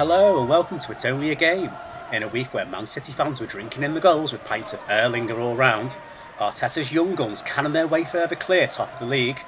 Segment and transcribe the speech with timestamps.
[0.00, 1.70] Hello and welcome to It's Only a Game.
[2.10, 4.80] In a week where Man City fans were drinking in the goals with pints of
[4.86, 5.94] Erlinger all round,
[6.38, 9.38] Arteta's young guns cannon their way further clear top of the league,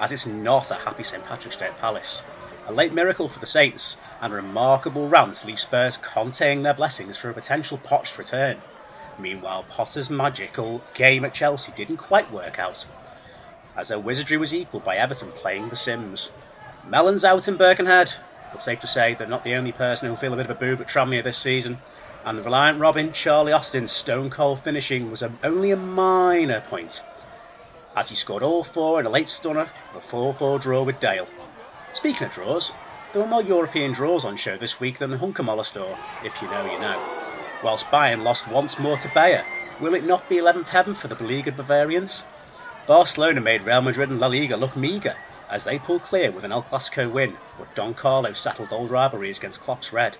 [0.00, 2.22] as it's not a happy St Patrick's Day at Palace.
[2.66, 7.16] A late miracle for the Saints, and a remarkable rant leaves Spurs contained their blessings
[7.16, 8.60] for a potential Poch return.
[9.16, 12.84] Meanwhile, Potter's magical game at Chelsea didn't quite work out,
[13.76, 16.32] as their wizardry was equalled by Everton playing The Sims.
[16.84, 18.12] Mellon's out in Birkenhead,
[18.52, 20.58] but safe to say they're not the only person who'll feel a bit of a
[20.58, 21.78] boob at Tranmere this season.
[22.24, 27.00] And the reliant Robin, Charlie Austin's stone cold finishing was a, only a minor point,
[27.96, 31.00] as he scored all four in a late stunner of a 4 4 draw with
[31.00, 31.28] Dale.
[31.94, 32.72] Speaking of draws,
[33.12, 36.48] there were more European draws on show this week than the Hunkemöller store, if you
[36.48, 36.96] know, you know.
[37.62, 39.44] Whilst Bayern lost once more to Bayer,
[39.80, 42.24] will it not be 11th heaven for the beleaguered Bavarians?
[42.86, 45.16] Barcelona made Real Madrid and La Liga look meagre
[45.48, 49.38] as they pulled clear with an El Clasico win, but Don Carlo settled old rivalries
[49.38, 50.16] against Klopp's Red,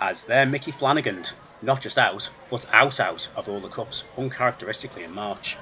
[0.00, 1.24] as their Mickey Flanagan,
[1.62, 5.56] not just out, but out out of all the cups, uncharacteristically in March.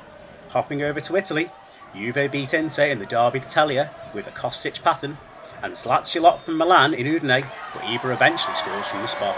[0.51, 1.51] Hopping over to Italy,
[1.95, 5.19] Juve beat Inter in the Derby d'Italia with a Kostic pattern,
[5.63, 9.37] and Zlatchilot from Milan in Udine, but Ibra eventually scores from the spot.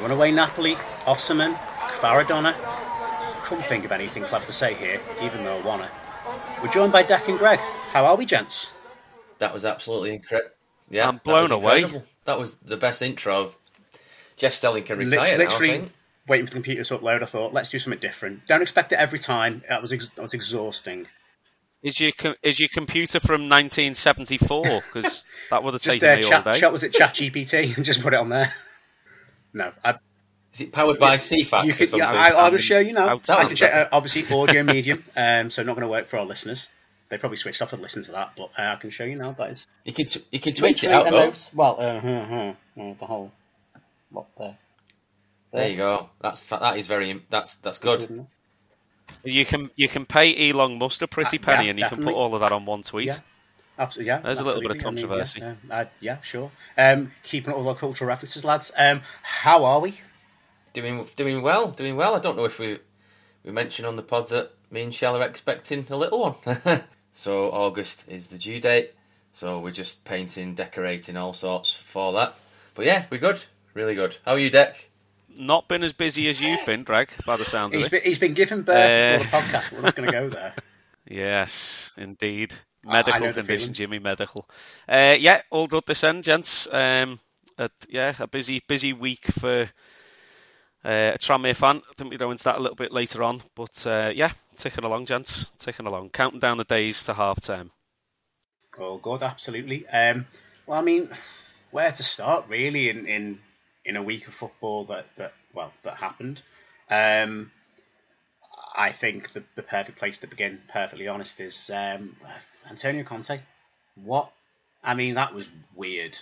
[0.00, 1.54] Runaway Napoli, Osserman,
[2.00, 2.54] Kvaradonna,
[3.48, 5.90] couldn't think of anything clever to say here, even though I wanna.
[6.62, 7.58] We're joined by Dec and Greg.
[7.58, 8.70] How are we, gents?
[9.38, 10.50] That was absolutely incredible.
[10.90, 11.86] Yeah, I'm blown that away.
[12.24, 13.44] That was the best intro.
[13.44, 13.58] Of...
[14.36, 15.44] Jeff Stelling can Lit- retire now.
[15.44, 15.92] I literally think.
[16.26, 17.22] waiting for the computer to upload.
[17.22, 18.46] I thought, let's do something different.
[18.46, 19.62] Don't expect it every time.
[19.70, 21.06] That was ex- that was exhausting.
[21.82, 24.82] Is your com- is your computer from 1974?
[24.92, 26.60] Because that would have taken uh, me all day.
[26.60, 28.52] chat was it Chat GPT and just put it on there.
[29.54, 29.94] No, I,
[30.54, 31.98] Is it powered by CFAX you or could, something?
[32.00, 32.24] yeah, I, I will
[32.56, 32.58] outstanding.
[32.60, 33.20] show you now.
[33.28, 36.24] I can check, uh, obviously audio medium, um, so not going to work for our
[36.24, 36.68] listeners.
[37.10, 39.32] They probably switched off and listened to that, but uh, I can show you now.
[39.32, 41.26] That is You can t- you can tweet it out though.
[41.26, 43.32] note- Well, uh, huh, huh, uh, the whole
[44.12, 44.58] lot there.
[45.52, 46.10] There you go.
[46.20, 48.26] That's that is very that's that's good.
[49.24, 52.02] You can you can pay Elon Musk a pretty Uh, penny, yeah, and you can
[52.02, 53.06] put all of that on one tweet.
[53.08, 53.18] Yeah.
[53.78, 54.18] Absolutely, yeah.
[54.18, 55.02] There's a little bit of absolutely.
[55.02, 55.40] I mean, controversy.
[55.40, 56.50] yeah, yeah, uh, yeah, sure.
[56.76, 58.72] Um, keeping up with our cultural references, lads.
[58.76, 60.00] Um, how are we?
[60.72, 62.14] Doing doing well, doing well.
[62.14, 62.78] I don't know if we
[63.44, 66.82] we mentioned on the pod that me and Shell are expecting a little one.
[67.14, 68.92] so August is the due date.
[69.32, 72.34] So we're just painting, decorating, all sorts for that.
[72.74, 73.42] But yeah, we're good,
[73.74, 74.16] really good.
[74.24, 74.74] How are you, Dec?
[75.36, 77.90] Not been as busy as you've been, Greg, by the sound of He's it.
[77.90, 79.72] been, he's been given birth Uh, before the podcast.
[79.72, 80.54] We're not going to go there.
[81.10, 82.52] Yes, indeed.
[82.86, 83.72] I- I Medical condition.
[83.74, 83.98] Jimmy.
[83.98, 84.48] Medical.
[84.88, 86.68] Uh, yeah, all good this end, gents.
[86.70, 87.18] Um,
[87.56, 89.70] at, yeah, a busy, busy week for
[90.88, 91.82] uh, a Tranmere fan.
[91.88, 94.84] I think we go into that a little bit later on, but uh, yeah, ticking
[94.84, 95.46] along, gents.
[95.58, 97.70] Ticking along, counting down the days to half term.
[98.78, 99.86] Oh, good, absolutely.
[99.88, 100.26] Um,
[100.66, 101.10] well, I mean,
[101.72, 103.40] where to start really in, in
[103.84, 106.40] in a week of football that, that well that happened.
[106.90, 107.50] Um,
[108.74, 112.16] I think the the perfect place to begin, perfectly honest, is um,
[112.70, 113.40] Antonio Conte.
[113.96, 114.32] What?
[114.82, 116.16] I mean, that was weird,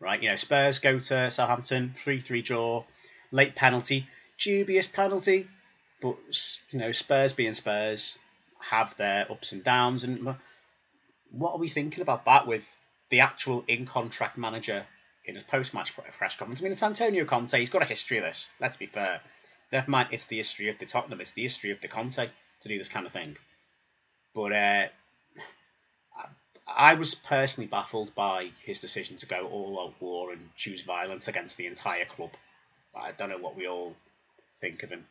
[0.00, 0.22] right?
[0.22, 2.84] You know, Spurs go to Southampton, three three draw,
[3.32, 4.06] late penalty,
[4.38, 5.48] dubious penalty,
[6.00, 6.16] but
[6.70, 8.18] you know, Spurs being Spurs
[8.60, 10.36] have their ups and downs and
[11.32, 12.64] what are we thinking about that with
[13.10, 14.86] the actual in contract manager
[15.24, 16.60] in a post match press conference?
[16.60, 17.58] I mean, it's Antonio Conte.
[17.58, 18.48] He's got a history of this.
[18.60, 19.20] Let's be fair.
[19.72, 21.20] Never mind, it's the history of the Tottenham.
[21.20, 22.28] It's the history of the Conte
[22.60, 23.36] to do this kind of thing.
[24.34, 24.88] But uh,
[26.66, 31.28] I was personally baffled by his decision to go all out war and choose violence
[31.28, 32.30] against the entire club.
[32.94, 33.96] I don't know what we all
[34.60, 35.06] think of him.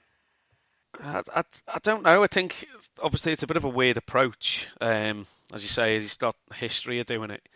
[1.00, 2.24] I, I, I don't know.
[2.24, 2.66] I think
[3.02, 4.68] obviously it's a bit of a weird approach.
[4.80, 7.48] Um, as you say, he's got history of doing it.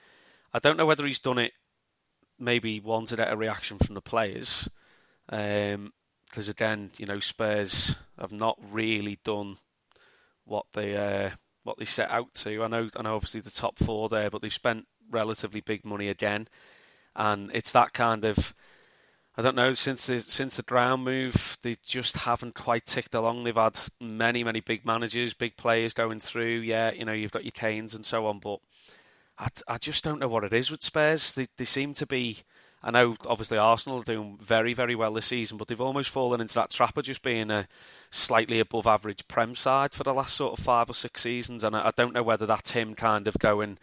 [0.53, 1.51] I don't know whether he's done it.
[2.39, 4.67] Maybe wanted a reaction from the players,
[5.29, 9.55] because again, you know, Spurs have not really done
[10.43, 11.31] what they uh,
[11.63, 12.63] what they set out to.
[12.63, 16.09] I know, I know, obviously the top four there, but they've spent relatively big money
[16.09, 16.49] again,
[17.15, 18.53] and it's that kind of.
[19.37, 23.43] I don't know since the since the Brown move, they just haven't quite ticked along.
[23.43, 26.59] They've had many many big managers, big players going through.
[26.59, 28.59] Yeah, you know you've got your Kanes and so on, but
[29.37, 31.33] I, I just don't know what it is with Spurs.
[31.33, 32.39] They they seem to be.
[32.81, 36.39] I know obviously Arsenal are doing very very well this season, but they've almost fallen
[36.39, 37.67] into that trap of just being a
[38.11, 41.75] slightly above average Prem side for the last sort of five or six seasons, and
[41.75, 43.79] I, I don't know whether that's him kind of going,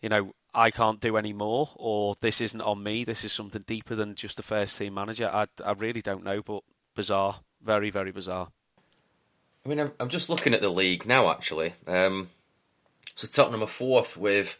[0.00, 3.04] you know, I can't do any more, or this isn't on me.
[3.04, 5.28] This is something deeper than just the first team manager.
[5.32, 6.62] I, I really don't know, but
[6.94, 8.48] bizarre, very very bizarre.
[9.64, 11.30] I mean, I'm, I'm just looking at the league now.
[11.30, 12.28] Actually, um,
[13.14, 14.58] so Tottenham are fourth with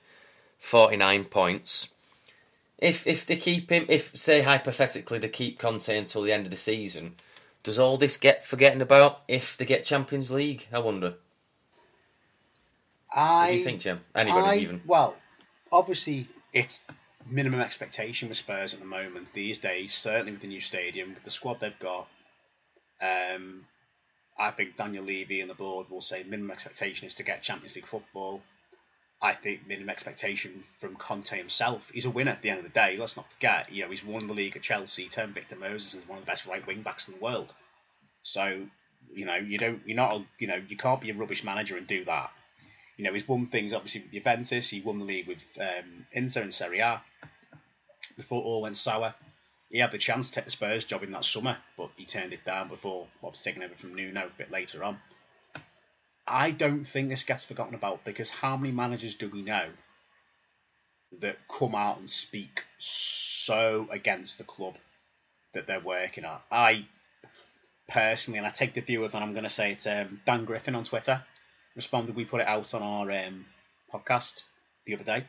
[0.59, 1.89] 49 points.
[2.79, 6.51] If if they keep him, if say hypothetically they keep Conte until the end of
[6.51, 7.17] the season,
[7.63, 10.67] does all this get forgotten about if they get Champions League?
[10.73, 11.15] I wonder.
[13.15, 14.01] I, what do you think, Jim?
[14.15, 14.81] Anybody I, even?
[14.87, 15.15] Well,
[15.73, 16.83] obviously it's
[17.27, 19.95] minimum expectation with Spurs at the moment these days.
[19.95, 22.07] Certainly with the new stadium, with the squad they've got.
[23.01, 23.65] Um,
[24.39, 27.77] I think Daniel Levy and the board will say minimum expectation is to get Champions
[27.77, 28.43] League football.
[29.21, 31.89] I think minimum expectation from Conte himself.
[31.93, 32.97] He's a winner at the end of the day.
[32.99, 35.09] Let's not forget, you know, he's won the league at Chelsea.
[35.09, 37.53] Turned Victor Moses is one of the best right wing backs in the world.
[38.23, 38.67] So,
[39.13, 41.77] you know, you don't, you're not, a, you know, you can't be a rubbish manager
[41.77, 42.31] and do that.
[42.97, 44.71] You know, he's won things obviously with Juventus.
[44.71, 47.03] He won the league with um, Inter and Serie A
[48.17, 49.15] before it all went sour.
[49.71, 52.35] He had the chance to take the Spurs job in that summer, but he turned
[52.35, 55.01] it down before obviously taking over from Nuno a bit later on.
[56.27, 59.69] I don't think this gets forgotten about because how many managers do we know
[61.21, 64.77] that come out and speak so against the club
[65.55, 66.43] that they're working at?
[66.51, 66.87] I
[67.89, 70.45] personally, and I take the view of, and I'm going to say it's um, Dan
[70.45, 71.23] Griffin on Twitter,
[71.77, 72.17] responded.
[72.17, 73.47] We put it out on our um,
[73.93, 74.43] podcast
[74.87, 75.25] the other day.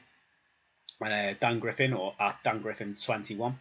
[1.02, 3.56] Uh, Dan Griffin, or at Dan Griffin21,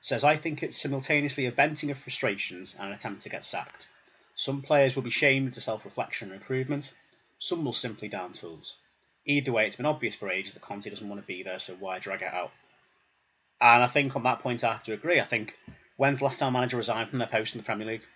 [0.00, 3.86] says, I think it's simultaneously a venting of frustrations and an attempt to get sacked.
[4.34, 6.92] Some players will be shamed into self reflection and improvement,
[7.38, 8.76] some will simply down tools.
[9.24, 11.74] Either way, it's been obvious for ages that Conte doesn't want to be there, so
[11.74, 12.50] why drag it out?
[13.60, 15.20] And I think on that point, I have to agree.
[15.20, 15.56] I think
[15.96, 18.06] when's the last time manager resigned from their post in the Premier League?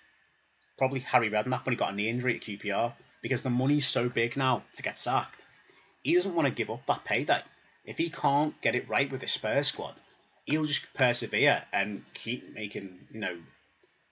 [0.76, 2.94] Probably Harry Redknapp when he got a knee injury at QPR,
[3.26, 5.44] because the money's so big now to get sacked.
[6.04, 7.42] He doesn't want to give up that payday.
[7.84, 9.94] If he can't get it right with the Spurs squad,
[10.44, 13.36] he'll just persevere and keep making, you know,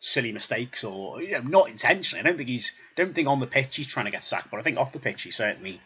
[0.00, 2.24] silly mistakes or you know, not intentionally.
[2.24, 4.58] I don't think he's don't think on the pitch he's trying to get sacked, but
[4.58, 5.80] I think off the pitch he certainly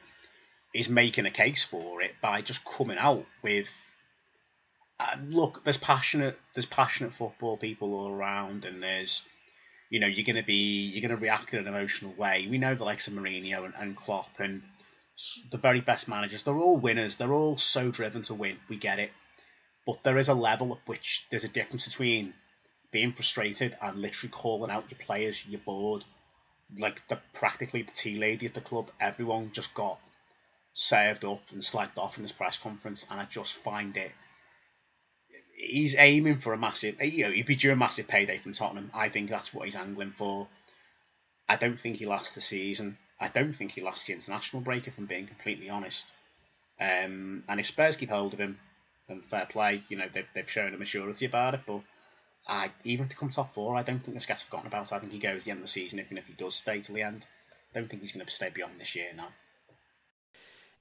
[0.73, 3.69] is making a case for it by just coming out with
[4.99, 5.65] uh, look.
[5.65, 9.23] There's passionate there's passionate football people all around, and there's
[9.91, 12.47] you know you're gonna be you're gonna react in an emotional way.
[12.51, 14.63] We know the likes of Mourinho and, and Klopp and
[15.51, 16.43] the very best managers.
[16.43, 17.17] They're all winners.
[17.17, 18.59] They're all so driven to win.
[18.69, 19.11] We get it,
[19.87, 22.35] but there is a level at which there's a difference between
[22.91, 26.05] being frustrated and literally calling out your players, your board.
[26.79, 29.99] Like the practically the tea lady at the club, everyone just got
[30.75, 34.13] served up and slagged off in this press conference, and I just find it.
[35.61, 38.93] He's aiming for a massive, you know, he'd be due a massive payday from Tottenham.
[38.95, 40.47] I think that's what he's angling for.
[41.49, 42.97] I don't think he lasts the season.
[43.21, 46.13] I don't think he lasts the international break, if I'm being completely honest.
[46.81, 48.61] Um, and if Spurs keep hold of him,
[49.09, 49.83] then fair play.
[49.89, 51.81] You know, they've, they've shown a maturity about it, but
[52.47, 54.93] I even if he comes top four, I don't think this gets forgotten about.
[54.93, 56.93] I think he goes the end of the season, even if he does stay to
[56.93, 57.27] the end.
[57.75, 59.29] I don't think he's going to stay beyond this year now.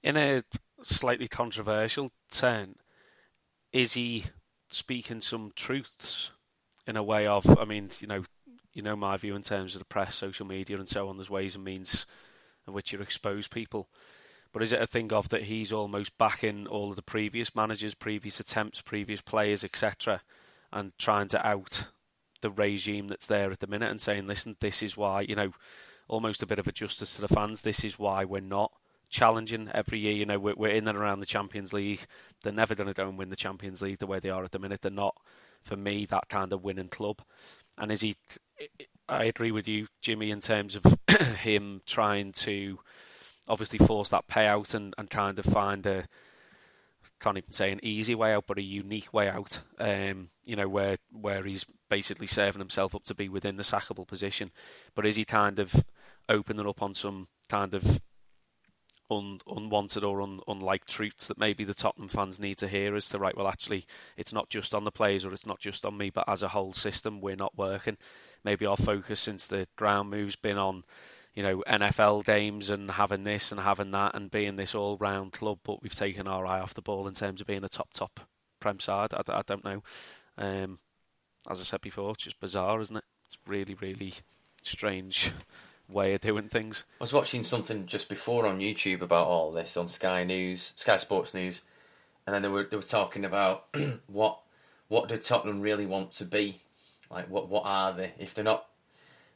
[0.03, 0.43] In a
[0.81, 2.75] slightly controversial turn,
[3.74, 4.25] is he
[4.69, 6.31] speaking some truths
[6.86, 7.57] in a way of?
[7.59, 8.24] I mean, you know,
[8.74, 11.17] you know my view in terms of the press, social media, and so on.
[11.17, 12.05] There's ways and means
[12.67, 13.88] in which you expose people.
[14.53, 17.95] But is it a thing of that he's almost backing all of the previous managers,
[17.95, 20.21] previous attempts, previous players, etc.,
[20.71, 21.86] and trying to out
[22.41, 25.51] the regime that's there at the minute and saying, listen, this is why, you know,
[26.07, 27.62] almost a bit of a justice to the fans.
[27.62, 28.71] This is why we're not
[29.09, 30.13] challenging every year.
[30.13, 32.05] You know, we're, we're in and around the Champions League.
[32.43, 34.51] They're never going to go and win the Champions League the way they are at
[34.51, 34.81] the minute.
[34.81, 35.15] They're not,
[35.63, 37.21] for me, that kind of winning club.
[37.77, 38.15] And is he?
[39.07, 40.83] I agree with you, Jimmy, in terms of
[41.39, 42.79] him trying to
[43.47, 46.05] obviously force that payout and, and kind of find a
[47.19, 49.59] can't even say an easy way out, but a unique way out.
[49.79, 54.07] Um, you know, where where he's basically serving himself up to be within the sackable
[54.07, 54.51] position,
[54.95, 55.83] but is he kind of
[56.29, 58.01] opening up on some kind of
[59.09, 63.09] un, unwanted or un, unlike truths that maybe the Tottenham fans need to hear as
[63.09, 63.35] to right?
[63.35, 63.85] Well, actually,
[64.15, 66.49] it's not just on the players or it's not just on me, but as a
[66.49, 67.97] whole system, we're not working.
[68.43, 70.83] Maybe our focus since the ground move's been on
[71.37, 75.33] you know, NFL games and having this and having that and being this all round
[75.33, 77.93] club, but we've taken our eye off the ball in terms of being a top,
[77.93, 78.21] top
[78.59, 79.13] Prem side.
[79.13, 79.83] I, I don't know.
[80.39, 80.79] Um,
[81.47, 83.03] as I said before, it's just bizarre, isn't it?
[83.25, 84.13] It's really, really
[84.63, 85.31] strange
[85.89, 86.84] way of doing things.
[87.00, 90.98] I was watching something just before on YouTube about all this on Sky News, Sky
[90.98, 91.62] Sports News,
[92.25, 93.65] and then they were they were talking about
[94.08, 94.39] what
[94.88, 96.62] what do Tottenham really want to be,
[97.10, 98.65] like what what are they if they're not.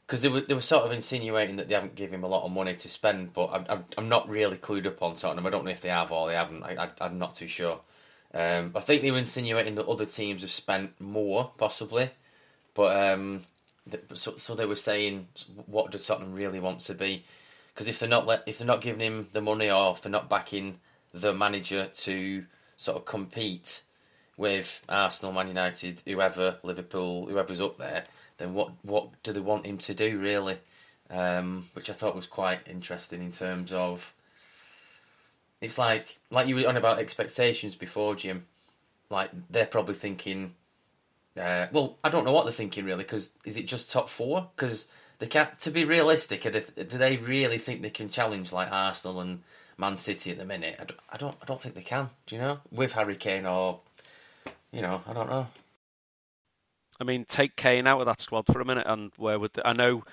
[0.06, 2.44] Because they were, they were sort of insinuating that they haven't given him a lot
[2.44, 5.46] of money to spend, but I'm, I'm, I'm not really clued up on Tottenham.
[5.46, 6.62] I don't know if they have or they haven't.
[6.64, 7.80] I, I, I'm not too sure.
[8.34, 12.10] Um, I think they were insinuating that other teams have spent more, possibly,
[12.74, 13.44] but um,
[14.14, 15.28] so, so they were saying,
[15.66, 17.24] what does Tottenham really want to be?
[17.72, 20.12] Because if they're not let, if they're not giving him the money, or if they're
[20.12, 20.78] not backing
[21.12, 22.44] the manager to
[22.76, 23.82] sort of compete
[24.36, 28.04] with Arsenal, Man United, whoever, Liverpool, whoever's up there,
[28.38, 30.58] then what what do they want him to do really?
[31.10, 34.12] Um, which I thought was quite interesting in terms of
[35.60, 38.46] it's like like you were on about expectations before, Jim.
[39.10, 40.54] Like they're probably thinking,
[41.38, 43.04] uh, well, I don't know what they're thinking really.
[43.04, 44.50] Because is it just top four?
[44.54, 44.86] Because
[45.18, 45.58] they can't.
[45.60, 49.42] To be realistic, they, do they really think they can challenge like Arsenal and
[49.78, 50.76] Man City at the minute?
[50.80, 51.36] I don't, I don't.
[51.42, 52.10] I don't think they can.
[52.26, 52.60] Do you know?
[52.70, 53.80] With Harry Kane or,
[54.70, 55.46] you know, I don't know.
[57.00, 59.62] I mean, take Kane out of that squad for a minute, and where would they,
[59.64, 60.04] I know?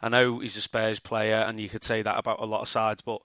[0.00, 2.68] I know he's a Spurs player, and you could say that about a lot of
[2.68, 3.20] sides, but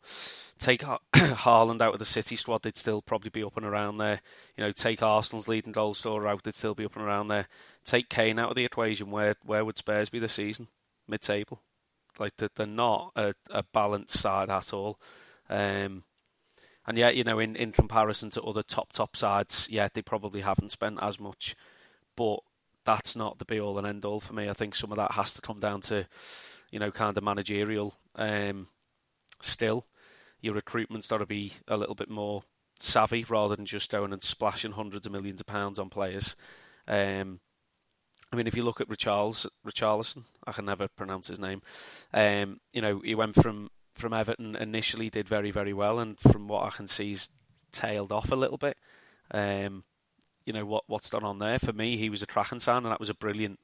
[0.60, 0.82] take
[1.14, 4.22] Haaland out of the City squad, they'd still probably be up and around there.
[4.58, 7.48] You know, take Arsenal's leading goal scorer out, they'd still be up and around there.
[7.86, 10.68] Take Kane out of the equation, where where would Spurs be this season?
[11.08, 11.62] Mid-table,
[12.20, 15.00] like they're not a, a balanced side at all.
[15.50, 16.04] Um,
[16.86, 20.42] and yet, you know, in, in comparison to other top top sides, yeah, they probably
[20.42, 21.56] haven't spent as much,
[22.16, 22.40] but
[22.86, 24.50] that's not the be all and end all for me.
[24.50, 26.06] I think some of that has to come down to,
[26.72, 27.96] you know, kind of managerial.
[28.16, 28.68] Um,
[29.42, 29.86] still,
[30.44, 32.44] your recruitment's got to be a little bit more
[32.80, 36.36] savvy rather than just going and splashing hundreds of millions of pounds on players.
[36.88, 37.40] Um,
[38.32, 41.62] I mean, if you look at Richarlison, I can never pronounce his name.
[42.14, 46.48] Um, you know, he went from from Everton initially, did very very well, and from
[46.48, 47.30] what I can see, he's
[47.72, 48.78] tailed off a little bit.
[49.32, 49.86] Um,
[50.46, 51.98] you know what what's done on there for me.
[51.98, 53.60] He was a tracking sign, and that was a brilliant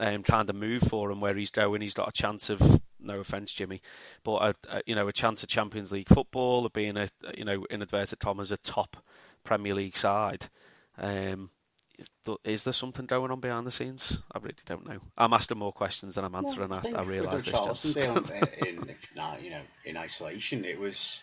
[0.00, 1.20] um, kind of move for him.
[1.20, 3.80] Where he's going, he's got a chance of no offence, Jimmy,
[4.22, 7.44] but a, a, you know a chance of Champions League football, of being a you
[7.44, 8.96] know in inverted commas a top
[9.44, 10.48] Premier League side.
[10.98, 11.50] Um,
[12.44, 14.20] is there something going on behind the scenes?
[14.32, 14.98] I really don't know.
[15.16, 16.72] I'm asking more questions than I'm answering.
[16.72, 17.52] I, I, I realise this.
[17.52, 17.96] Just...
[17.96, 18.24] in,
[18.66, 18.96] in,
[19.42, 21.22] you know, in isolation, it was,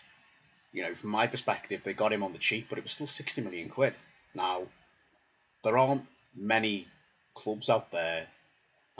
[0.71, 3.07] you know, from my perspective, they got him on the cheap, but it was still
[3.07, 3.95] sixty million quid.
[4.33, 4.63] Now,
[5.63, 6.87] there aren't many
[7.33, 8.27] clubs out there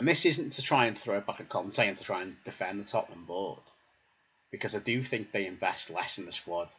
[0.02, 2.80] and this isn't to try and throw back at Conte and to try and defend
[2.80, 3.62] the Tottenham board,
[4.50, 6.70] because I do think they invest less in the squad.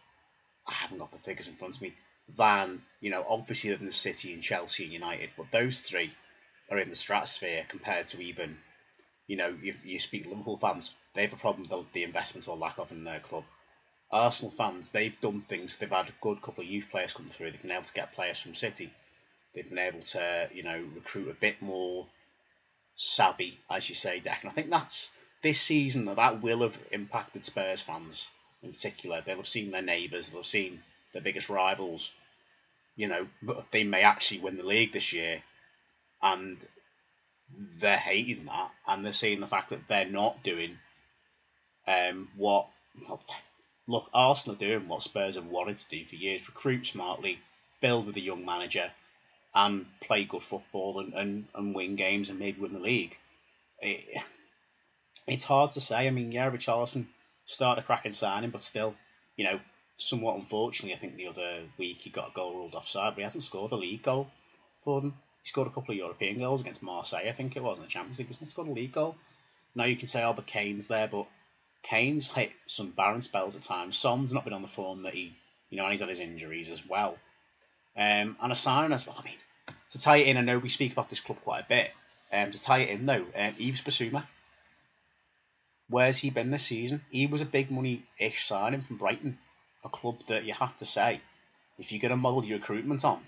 [0.67, 1.95] I haven't got the figures in front of me
[2.37, 6.13] than you know obviously than the City and Chelsea and United, but those three
[6.69, 8.59] are in the stratosphere compared to even
[9.29, 12.57] you know if you speak Liverpool fans, they have a problem with the investment or
[12.57, 13.45] lack of in their club.
[14.11, 15.77] Arsenal fans, they've done things.
[15.77, 17.53] They've had a good couple of youth players come through.
[17.53, 18.93] They've been able to get players from City.
[19.55, 22.07] They've been able to, you know, recruit a bit more
[22.95, 24.41] savvy, as you say, Dec.
[24.43, 25.11] And I think that's
[25.43, 28.29] this season that will have impacted Spurs fans
[28.63, 29.21] in particular.
[29.21, 30.83] They'll have seen their neighbours, they'll have seen
[31.13, 32.13] their biggest rivals.
[32.97, 33.27] You know,
[33.71, 35.43] they may actually win the league this year,
[36.23, 36.65] and
[37.79, 40.79] they're hating that, and they're seeing the fact that they're not doing
[41.87, 42.69] um, what.
[43.89, 47.39] Look, Arsenal are doing what Spurs have wanted to do for years: recruit smartly,
[47.81, 48.93] build with a young manager,
[49.55, 53.17] and play good football and, and, and win games and maybe win the league.
[53.81, 54.23] It,
[55.27, 56.07] it's hard to say.
[56.07, 57.07] I mean, yeah, Richarlison
[57.47, 58.95] started a cracking signing, but still,
[59.37, 59.61] you know,
[59.97, 63.23] somewhat unfortunately, I think the other week he got a goal ruled offside, but he
[63.23, 64.29] hasn't scored a league goal
[64.85, 65.15] for them.
[65.43, 67.91] He scored a couple of European goals against Marseille, I think it was, in the
[67.91, 68.31] Champions League.
[68.31, 69.17] Not scored a league goal.
[69.75, 71.27] Now you can say, oh, but Kane's there, but
[71.83, 73.97] Kane's hit some barren spells at times.
[73.97, 75.35] Son's not been on the form that he,
[75.71, 77.17] you know, and he's had his injuries as well.
[77.97, 79.17] Um, and a signing as well.
[79.19, 79.35] I mean,
[79.93, 81.91] to tie it in, I know we speak about this club quite a bit.
[82.33, 84.27] Um, to tie it in though, um, Yves Bissouma.
[85.89, 87.03] Where's he been this season?
[87.11, 89.39] He was a big money ish signing from Brighton,
[89.85, 91.21] a club that you have to say,
[91.79, 93.23] if you're going to model your recruitment on,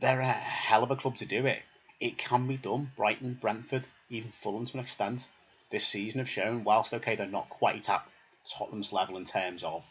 [0.00, 1.62] they're a hell of a club to do it.
[2.00, 2.90] It can be done.
[2.96, 5.28] Brighton, Brentford, even Fulham to an extent,
[5.70, 8.04] this season have shown, whilst okay, they're not quite at
[8.48, 9.84] Tottenham's level in terms of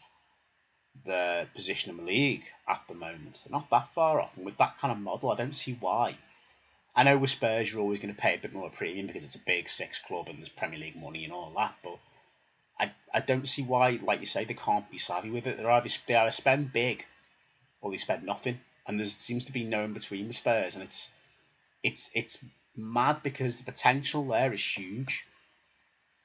[1.05, 3.41] the position in the league at the moment.
[3.43, 6.17] They're not that far off, and with that kind of model, I don't see why.
[6.95, 9.35] I know with Spurs, you're always going to pay a bit more premium because it's
[9.35, 11.99] a big six club and there's Premier League money and all that, but
[12.79, 15.57] I, I don't see why, like you say, they can't be savvy with it.
[15.57, 17.05] They're either, they either spend big
[17.81, 20.83] or they spend nothing, and there seems to be no in between with Spurs, and
[20.83, 21.09] it's
[21.83, 22.37] it's it's
[22.75, 25.25] mad because the potential there is huge.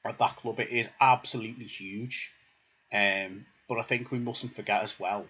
[0.05, 2.31] At that club, it is absolutely huge.
[2.93, 5.27] Um, but I think we mustn't forget as well,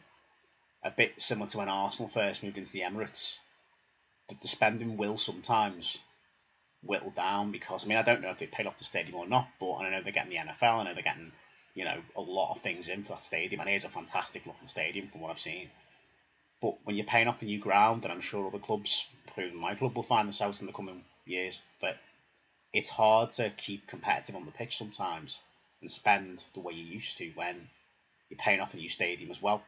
[0.82, 3.38] a bit similar to when Arsenal first moved into the Emirates,
[4.28, 5.98] that the spending will sometimes
[6.82, 9.26] whittle down because I mean I don't know if they paid off the stadium or
[9.26, 11.32] not, but I know they're getting the NFL, I know they're getting
[11.74, 14.46] you know a lot of things in for that stadium, and it is a fantastic
[14.46, 15.70] looking stadium from what I've seen.
[16.60, 19.74] But when you're paying off a new ground, and I'm sure other clubs, including my
[19.74, 21.96] club, will find themselves in the coming years that
[22.72, 25.40] it's hard to keep competitive on the pitch sometimes
[25.80, 27.68] and spend the way you used to when
[28.34, 29.62] you're paying off a new stadium as well.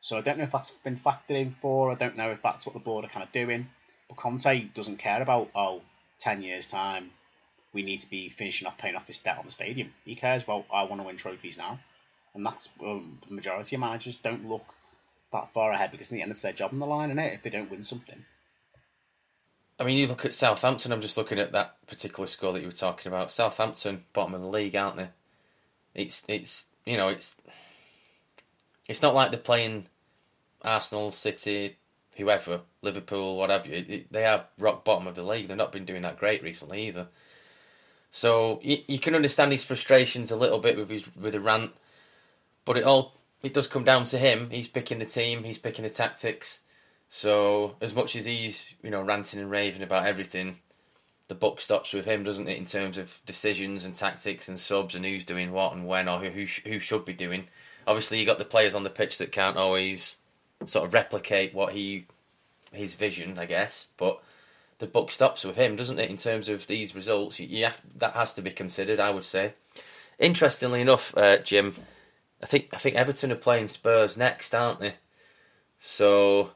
[0.00, 1.90] So I don't know if that's been factored in for.
[1.90, 3.68] I don't know if that's what the board are kind of doing.
[4.08, 5.82] But Conte doesn't care about oh
[6.20, 7.10] 10 years' time,
[7.72, 9.92] we need to be finishing off paying off this debt on the stadium.
[10.04, 10.64] He cares well.
[10.72, 11.80] I want to win trophies now.
[12.34, 14.64] And that's um, the majority of managers don't look
[15.32, 17.34] that far ahead because in the end it's their job on the line, and it
[17.34, 18.24] if they don't win something.
[19.78, 20.92] I mean, you look at Southampton.
[20.92, 23.32] I'm just looking at that particular score that you were talking about.
[23.32, 25.08] Southampton, bottom of the league, aren't they?
[25.94, 27.34] It's it's you know it's
[28.88, 29.86] it's not like they're playing
[30.62, 31.76] Arsenal, City,
[32.16, 33.68] whoever, Liverpool, whatever.
[33.68, 35.48] They are rock bottom of the league.
[35.48, 37.08] They've not been doing that great recently either.
[38.10, 41.72] So you, you can understand his frustrations a little bit with his with a rant,
[42.64, 44.50] but it all it does come down to him.
[44.50, 45.42] He's picking the team.
[45.42, 46.60] He's picking the tactics.
[47.08, 50.58] So as much as he's you know ranting and raving about everything,
[51.26, 52.56] the buck stops with him, doesn't it?
[52.56, 56.20] In terms of decisions and tactics and subs and who's doing what and when or
[56.20, 57.48] who who, who should be doing.
[57.86, 60.16] Obviously, you got the players on the pitch that can't always
[60.64, 62.06] sort of replicate what he
[62.72, 63.86] his vision, I guess.
[63.96, 64.22] But
[64.78, 66.10] the book stops with him, doesn't it?
[66.10, 69.00] In terms of these results, you have, that has to be considered.
[69.00, 69.54] I would say.
[70.18, 71.74] Interestingly enough, uh, Jim,
[72.42, 74.94] I think I think Everton are playing Spurs next, aren't they?
[75.80, 76.50] So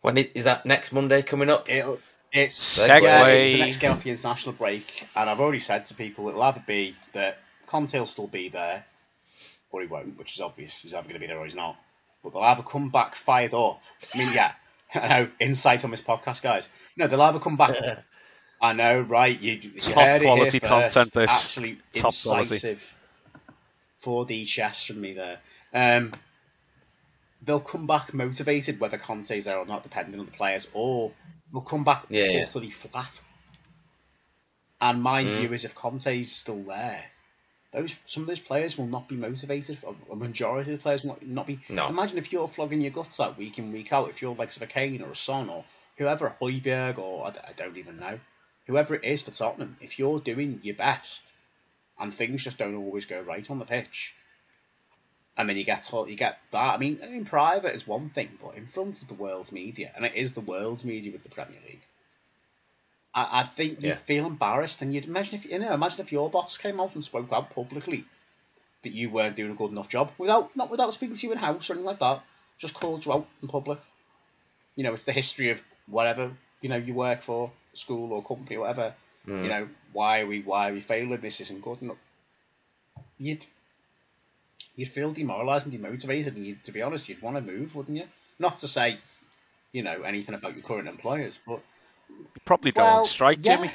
[0.00, 1.70] when is, is that next Monday coming up?
[1.70, 1.98] It'll,
[2.32, 5.94] it's, yeah, it's the next game off the international break, and I've already said to
[5.94, 8.84] people it'll either be that Conte will still be there,
[9.72, 10.72] or he won't, which is obvious.
[10.74, 11.76] He's either going to be there or he's not.
[12.22, 13.80] But they'll either come back fired up.
[14.14, 14.52] I mean, yeah,
[14.94, 16.68] I know insight on this podcast, guys.
[16.96, 17.74] No, they'll either come back.
[18.60, 19.38] I know, right?
[19.40, 20.94] You, you Top heard it here quality first.
[20.94, 21.30] content, this.
[21.30, 22.54] Absolute Top quality.
[22.54, 22.94] incisive
[24.04, 25.38] 4D chess from me there.
[25.74, 26.12] Um,
[27.42, 31.10] they'll come back motivated, whether Conte's there or not, depending on the players, or
[31.52, 32.44] they'll come back Yeah, yeah.
[32.44, 33.20] utterly flat.
[34.80, 35.36] And my Mm.
[35.36, 37.04] view is, if Conte's still there,
[37.72, 39.78] those some of those players will not be motivated.
[40.10, 41.60] A majority of the players will not, not be.
[41.68, 41.88] No.
[41.88, 44.10] Imagine if you're flogging your guts out week in week out.
[44.10, 45.64] If you're like of a Kane or a Son or
[45.96, 48.20] whoever, a Højbjerg or I don't even know,
[48.66, 51.24] whoever it is for Tottenham, if you're doing your best
[51.98, 54.14] and things just don't always go right on the pitch,
[55.36, 56.74] I mean, you get you get that.
[56.74, 60.04] I mean, in private is one thing, but in front of the world's media, and
[60.04, 61.82] it is the world's media with the Premier League.
[63.14, 63.94] I, I think you'd Yeah.
[63.96, 67.04] feel embarrassed, and you'd imagine if you know, imagine if your boss came out and
[67.04, 68.04] spoke out publicly
[68.82, 71.38] that you weren't doing a good enough job without not without speaking to you in
[71.38, 72.22] house or anything like that.
[72.58, 73.78] Just called you out in public.
[74.76, 78.56] You know, it's the history of whatever you know you work for, school or company
[78.56, 78.94] or whatever.
[79.26, 79.48] You mm.
[79.48, 81.20] know, why are we why are we failing?
[81.20, 81.98] This isn't good enough.
[83.18, 83.44] You'd
[84.74, 87.96] you'd feel demoralised and demotivated, and you, to be honest, you'd want to move, wouldn't
[87.96, 88.04] you?
[88.38, 88.96] Not to say,
[89.72, 91.60] you know, anything about your current employers, but
[92.44, 93.56] Probably go Well, strike, yeah.
[93.56, 93.70] Jimmy.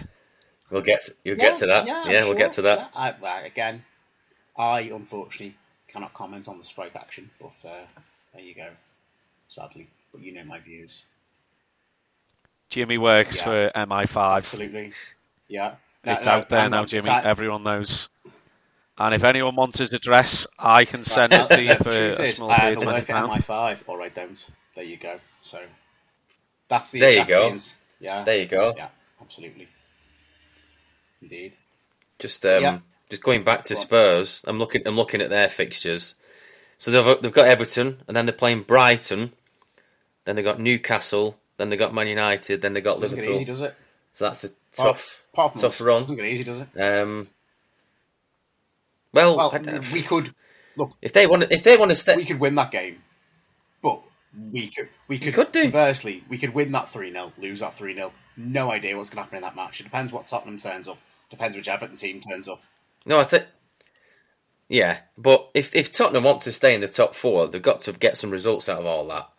[0.69, 1.87] We'll get to, you'll get to that.
[1.87, 2.35] Yeah, I'm we'll sure.
[2.35, 2.77] get to that.
[2.79, 3.85] Yeah, I, well, again,
[4.57, 5.55] I unfortunately
[5.87, 7.85] cannot comment on the strike action, but uh,
[8.33, 8.67] there you go.
[9.47, 11.05] Sadly, but you know my views.
[12.69, 13.43] Jimmy works Yeah.
[13.43, 14.37] for MI5.
[14.37, 14.91] Absolutely,
[15.47, 15.75] yeah.
[16.03, 16.87] No, It's no, out there hang now, on.
[16.87, 17.05] Jimmy.
[17.05, 18.09] That- Everyone knows.
[18.99, 22.35] And if anyone wants his address, I can send it to you for a is,
[22.35, 23.35] small fee of either twenty work at pounds.
[23.35, 24.49] MI5 or I don't.
[24.75, 25.19] There you go.
[25.43, 25.61] So
[26.67, 27.43] that's the There you go.
[27.43, 28.73] the ins- Yeah, There you go.
[28.77, 28.89] yeah,
[29.21, 29.67] absolutely,
[31.21, 31.53] indeed.
[32.19, 32.79] Just um, Yeah.
[33.09, 33.75] just going back to.
[33.75, 34.43] Spurs.
[34.47, 34.83] I'm looking.
[34.87, 36.15] I'm looking at their fixtures.
[36.77, 39.31] So they've they've got Everton, and then they're playing Brighton.
[40.25, 41.39] Then they got Newcastle.
[41.57, 42.61] Then they got Man United.
[42.61, 43.35] Then they got Doesn't get Liverpool.
[43.35, 43.75] easy, does it?
[44.13, 46.03] So that's a tough, from tough run.
[46.03, 46.79] Doesn't get easy, does it?
[46.79, 47.27] Um,
[49.13, 49.51] well, Well,
[49.93, 50.33] we could
[50.75, 50.91] look.
[51.01, 53.01] if they want, if they want to stay, we could win that game,
[54.51, 55.63] we could we could, could do.
[55.63, 59.17] conversely we could win that three 0 lose that three 0 No idea what's going
[59.17, 59.79] to happen in that match.
[59.79, 60.97] It depends what Tottenham turns up.
[61.29, 62.61] Depends which Everton team turns up.
[63.05, 63.45] No, I think.
[64.69, 67.93] Yeah, but if if Tottenham want to stay in the top four, they've got to
[67.93, 69.29] get some results out of all that.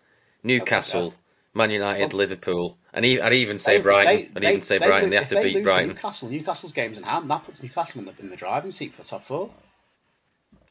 [0.43, 1.13] Newcastle,
[1.55, 4.33] Man United, Well- Liverpool, and e- I'd even say They- Brighton.
[4.35, 5.11] I'd they- even say they Brighton.
[5.11, 5.89] They have to beat Brighton.
[5.89, 7.29] Newcastle, Newcastle's games in hand.
[7.31, 9.51] That puts Newcastle in the, in the driving seat for the top four.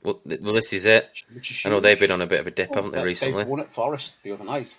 [0.07, 1.09] Well, th- well, this is it.
[1.65, 3.43] I know they've been on a bit of a dip, haven't they, They- recently?
[3.43, 4.73] They've won at Forest the other night.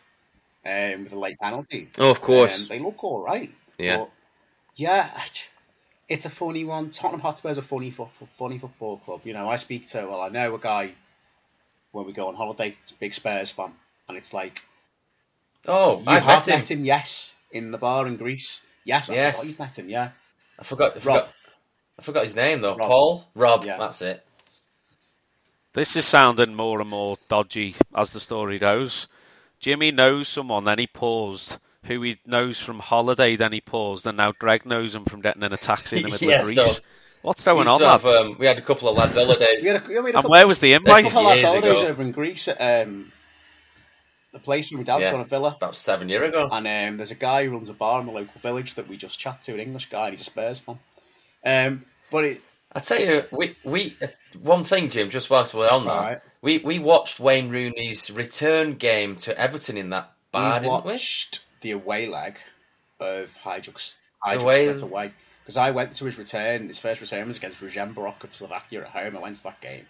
[0.64, 1.88] um, with a late penalty.
[1.98, 2.62] Oh, of course.
[2.62, 3.50] Um, they look all right.
[3.78, 3.98] Yeah.
[3.98, 4.10] But,
[4.76, 5.22] yeah,
[6.08, 6.90] it's a funny one.
[6.90, 9.20] Tottenham Hotspur's a funny, fo- funny football club.
[9.24, 10.92] You know, I speak to, well, I know a guy
[11.92, 13.72] when we go on holiday, big Spurs fan,
[14.08, 14.60] and it's like,
[15.66, 16.84] Oh, you I have met him.
[16.84, 18.60] yes, in the bar in Greece.
[18.84, 19.36] Yes, I Yes.
[19.36, 20.10] forgot you've met him, yeah.
[20.58, 20.90] I forgot.
[20.92, 21.02] I Rob.
[21.02, 21.28] forgot.
[21.98, 22.76] I forgot his name though.
[22.76, 22.88] Rob.
[22.88, 23.28] Paul.
[23.34, 23.64] Rob.
[23.64, 23.76] Yeah.
[23.78, 24.24] That's it.
[25.78, 29.06] This is sounding more and more dodgy as the story goes.
[29.60, 31.58] Jimmy knows someone, then he paused.
[31.84, 35.44] Who he knows from holiday, then he paused, and now Greg knows him from getting
[35.44, 36.56] in a taxi in the middle Yeah, of Greece.
[36.56, 36.82] so-
[37.22, 38.18] What's going on, to have, lads?
[38.22, 39.62] um, we had a couple of lads' holidays.
[39.62, 41.04] We had a, we had a and couple, where was the invite?
[41.04, 41.86] This couple of years holidays ago.
[41.88, 43.12] over in Greece at um,
[44.32, 45.12] the place where my dad's Yeah.
[45.12, 45.54] got a villa.
[45.56, 46.48] About seven years ago.
[46.50, 48.96] And um, there's a guy who runs a bar in the local village that we
[48.96, 50.78] just chat to, an English guy, and he's a Spurs fan.
[51.44, 52.40] Um, but it,
[52.72, 53.96] I tell you, we we
[54.42, 55.09] one thing, Jim.
[55.11, 56.20] Just whilst we're on that, Alright.
[56.42, 60.92] we we watched Wayne Rooney's return game to Everton in that bar, we didn't we?
[60.92, 62.38] watched the away leg
[63.00, 63.31] of.
[63.42, 65.12] Hajduk Away-.
[65.42, 68.88] Because I went to his return, his first return was against Ružomberok of Slovakia at
[68.88, 69.16] home.
[69.16, 69.87] I went to that game.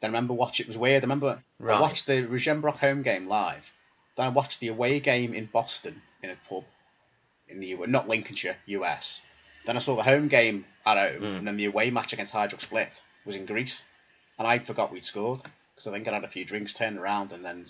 [0.00, 1.02] Then I remember watch it was weird.
[1.02, 1.76] I remember Right.
[1.76, 3.72] I watched the Ružomberok home game live.
[4.16, 6.64] Then I watched the away game in Boston in a pub
[7.48, 9.22] in the U not Lincolnshire, US.
[9.66, 11.24] Then I saw the home game at home, Hmm.
[11.38, 13.84] and then the away match against Hajduk Split was in Greece.
[14.38, 15.40] And I forgot we'd scored
[15.74, 17.66] because I think I had a few drinks, turned around, and then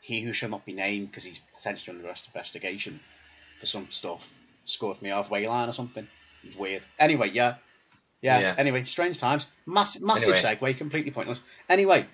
[0.00, 3.00] he who shall not be named because he's potentially under arrest investigation
[3.60, 4.24] for some stuff
[4.64, 6.06] scored me off way line or something.
[6.44, 6.84] It was weird.
[6.98, 7.56] Anyway, yeah.
[8.20, 8.38] Yeah.
[8.40, 8.54] Yeah.
[8.58, 9.46] Anyway, strange times.
[9.66, 10.56] Massive, massive Anyway.
[10.72, 11.40] segue, completely pointless.
[11.68, 12.06] Anyway,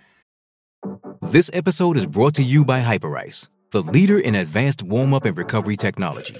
[1.22, 5.36] This episode is brought to you by Hyperice, the leader in advanced warm up and
[5.36, 6.34] recovery technology.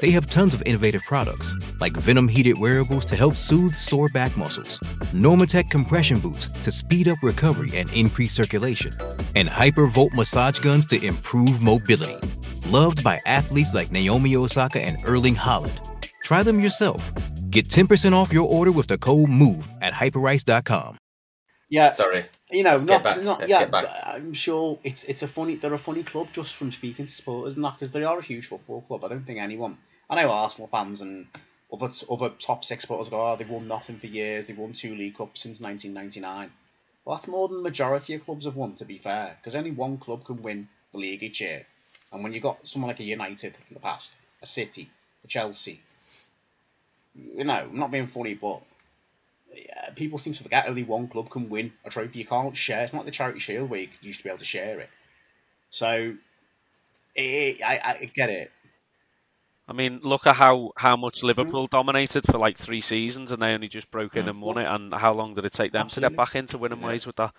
[0.00, 4.34] They have tons of innovative products, like Venom heated wearables to help soothe sore back
[4.36, 4.78] muscles,
[5.12, 8.92] Normatec compression boots to speed up recovery and increase circulation,
[9.34, 12.16] and Hypervolt massage guns to improve mobility.
[12.68, 15.78] Loved by athletes like Naomi Osaka and Erling Haaland.
[16.22, 17.12] Try them yourself.
[17.50, 20.96] Get 10% off your order with the code MOVE at hyperice.com.
[21.68, 21.90] yeah.
[21.90, 22.24] Sorry.
[22.50, 23.22] you know, Let's not, get back.
[23.24, 23.60] not Let's yeah.
[23.60, 23.86] get back.
[24.04, 25.56] I'm sure it's it's a funny.
[25.56, 28.22] They're a funny club just from speaking to supporters and that because they are a
[28.22, 29.04] huge football club.
[29.04, 29.78] I don't think anyone.
[30.10, 31.26] I know Arsenal fans and
[31.72, 34.46] other other top six supporters go, oh, they've won nothing for years.
[34.48, 36.50] They've won two league cups since 1999.
[37.04, 38.74] Well, that's more than the majority of clubs have won.
[38.76, 41.64] To be fair, because only one club can win the league each year,
[42.12, 44.90] and when you've got someone like a United in the past, a City,
[45.24, 45.80] a Chelsea.
[47.14, 48.62] You know, I'm not being funny, but
[49.54, 52.18] yeah, people seem to forget only one club can win a trophy.
[52.18, 52.82] You can't share.
[52.82, 54.88] It's not the Charity Shield where you used to be able to share it.
[55.70, 56.14] So,
[57.14, 58.50] it, I, I get it.
[59.70, 63.54] I mean, look at how, how much Liverpool dominated for like three seasons, and they
[63.54, 64.66] only just broke in and won it.
[64.66, 67.32] And how long did it take them to get back into winning ways with that?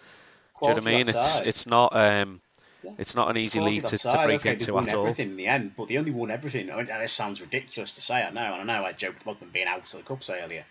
[0.61, 1.09] Do you know what I mean?
[1.09, 1.47] It's side.
[1.47, 2.39] it's not um,
[2.83, 2.91] Yeah.
[2.97, 5.01] it's not an easy Quality league that to, to break okay, into won at all.
[5.01, 6.71] everything in the end, but they only won everything.
[6.71, 9.23] I mean, and it sounds ridiculous to say, I know, and I know I joked
[9.23, 10.63] about them being out of the cups earlier,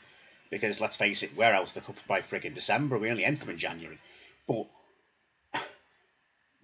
[0.49, 2.99] because let's face it, we're out of the cups by frigging December.
[2.99, 3.99] We only enter them in January,
[4.49, 4.67] but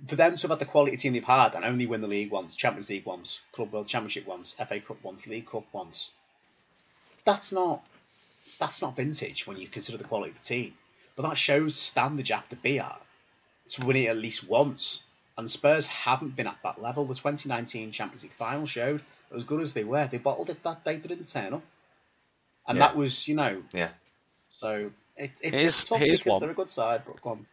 [0.07, 2.31] for them to have had the quality team they've had and only win the league
[2.31, 6.11] once, Champions League once, Club World Championship once, FA Cup once, League Cup once,
[7.25, 7.83] that's not
[8.59, 10.75] that's not vintage when you consider the quality of the team.
[11.15, 13.01] But that shows the standard you have to be at
[13.71, 15.03] to win it at least once.
[15.39, 17.05] And Spurs haven't been at that level.
[17.05, 19.03] The 2019 Champions League final showed
[19.35, 20.07] as good as they were.
[20.07, 20.97] They bottled it that day.
[20.97, 21.63] They didn't turn up,
[22.67, 22.87] and Yeah.
[22.87, 23.91] that was, you know, Yeah.
[24.51, 26.41] so it, it's, it's tough because one.
[26.41, 27.03] they're a good side.
[27.07, 27.47] But go on.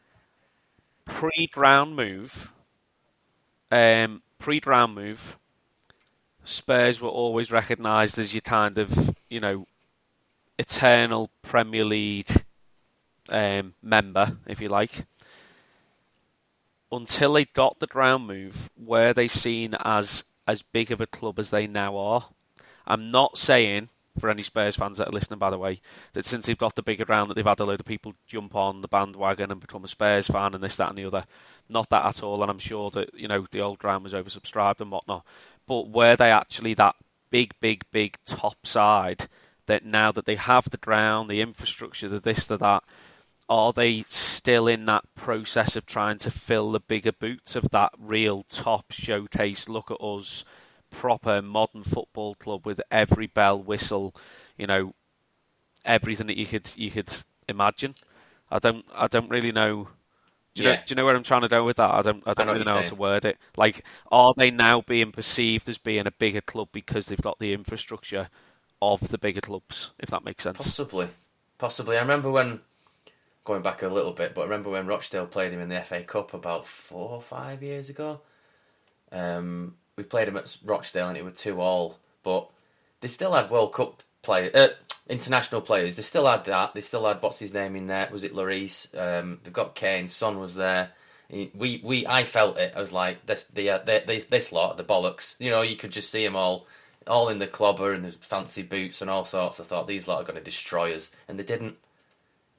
[1.06, 2.52] Pre-ground move,
[3.72, 5.38] um, pre-ground move,
[6.44, 9.66] Spurs were always recognised as your kind of, you know,
[10.58, 12.44] eternal Premier League
[13.30, 15.06] um, member, if you like.
[16.92, 21.40] Until they got the ground move, were they seen as as big of a club
[21.40, 22.30] as they now are?
[22.86, 25.82] I'm not saying for any Spurs fans that are listening, by the way,
[26.14, 28.56] that since they've got the bigger ground, that they've had a load of people jump
[28.56, 31.26] on the bandwagon and become a Spurs fan and this, that, and the other.
[31.70, 34.82] Not that at all, and I'm sure that you know the old ground was oversubscribed
[34.82, 35.26] and whatnot.
[35.66, 36.96] But were they actually that
[37.34, 39.28] big, big, big top side
[39.66, 42.84] that now that they have the ground, the infrastructure, the this, the that,
[43.50, 47.92] are they still in that process of trying to fill the bigger boots of that
[47.98, 49.68] real top showcase?
[49.68, 50.46] Look at us,
[50.94, 54.16] proper modern football club with every bell, whistle,
[54.58, 54.94] you know,
[55.84, 57.14] everything that you could you could
[57.50, 57.96] imagine.
[58.50, 59.90] I don't I don't really know.
[60.56, 61.90] Do you, know, do you know where I'm trying to go with that?
[61.90, 62.22] I don't.
[62.28, 63.40] I don't know really know how to word it.
[63.58, 67.54] Like, are they now being perceived as being a bigger club because they've got the
[67.54, 68.30] infrastructure
[68.80, 69.92] of the bigger clubs?
[69.98, 70.58] If that makes sense.
[70.58, 71.10] Possibly.
[71.58, 71.98] Possibly.
[71.98, 72.60] I remember when,
[73.46, 76.04] going back a little bit, but I remember when Rochdale played him in the FA
[76.04, 78.22] Cup about four or five years ago.
[79.12, 82.50] Um, we played them at Rochdale and it was two all, but
[83.02, 84.70] they still had World Cup players, uh,
[85.08, 85.96] international players.
[85.96, 86.74] They still had that.
[86.74, 88.10] They still had what's his name in there?
[88.12, 88.88] Was it Lloris?
[88.98, 90.08] Um, they've got Kane.
[90.08, 90.92] Son was there.
[91.30, 92.74] We we I felt it.
[92.76, 95.36] I was like this the uh, this this lot the bollocks.
[95.40, 96.68] You know, you could just see them all
[97.08, 99.60] all in the clobber and the fancy boots and all sorts.
[99.60, 101.78] I thought these lot are going to destroy us, and they didn't.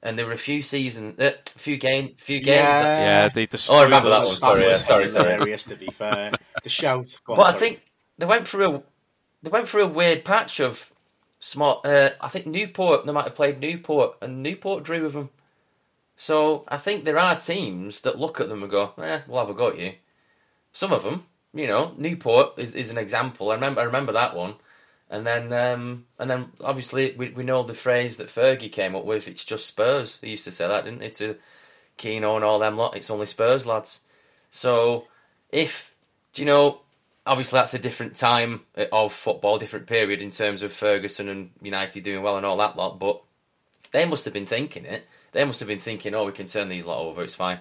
[0.05, 2.59] And there were a few seasons, a uh, few game, few games.
[2.59, 3.77] Yeah, yeah they destroyed.
[3.77, 4.35] Oh, I remember that one.
[4.35, 5.31] Sorry, yeah, sorry, sorry.
[5.31, 6.31] Hilarious, to be fair,
[6.63, 7.19] the shout.
[7.27, 7.55] On, but sorry.
[7.55, 7.81] I think
[8.19, 8.83] they went through a
[9.41, 10.91] they went through a weird patch of
[11.39, 11.85] smart.
[11.85, 13.05] Uh, I think Newport.
[13.05, 15.31] They might have played Newport, and Newport drew with them.
[16.15, 19.49] So I think there are teams that look at them and go, "Eh, we'll have
[19.49, 19.93] a go at you."
[20.71, 23.49] Some of them, you know, Newport is, is an example.
[23.49, 24.55] I remember I remember that one,
[25.09, 29.05] and then um, and then obviously we we know the phrase that Fergie came up
[29.05, 29.27] with.
[29.27, 30.17] It's just Spurs.
[30.21, 31.13] He used to say that, didn't it?
[31.15, 31.37] To
[31.97, 32.95] Keano and all them lot.
[32.95, 33.99] It's only Spurs lads.
[34.51, 35.05] So
[35.51, 35.93] if
[36.33, 36.81] do you know?
[37.27, 42.03] Obviously, that's a different time of football, different period in terms of Ferguson and United
[42.03, 42.99] doing well and all that lot.
[42.99, 43.19] But
[43.91, 46.69] they must have been thinking it they must have been thinking, oh, we can turn
[46.69, 47.59] these lot over, it's fine.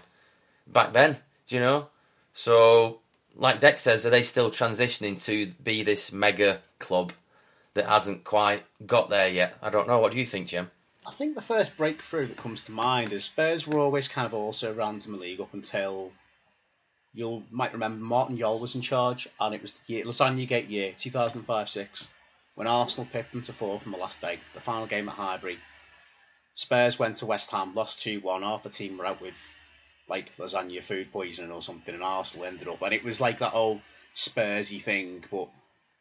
[0.69, 1.17] Back then,
[1.49, 1.89] do you know?
[2.33, 3.01] So,
[3.35, 7.13] like Dec says, are they still transitioning to be this mega club
[7.75, 9.57] that hasn't quite got there yet?
[9.63, 9.99] I don't know.
[9.99, 10.71] What do you think, Jim?
[11.07, 14.33] I think the first breakthrough that comes to mind is Spurs were always kind of
[14.35, 16.13] also the league up until
[17.13, 20.69] you might remember Martin Jol was in charge, and it was the year, Lasagna Gate
[20.69, 22.07] year, 2005-6,
[22.55, 25.59] when Arsenal picked them to fourth on the last day, the final game at Highbury.
[26.55, 28.43] Spurs went to West Ham, lost 2 1.
[28.43, 29.35] Half the team were out with
[30.09, 32.83] like lasagna food poisoning or something, and Arsenal ended up.
[32.83, 33.81] And it was like that old
[34.17, 35.49] Spursy thing, but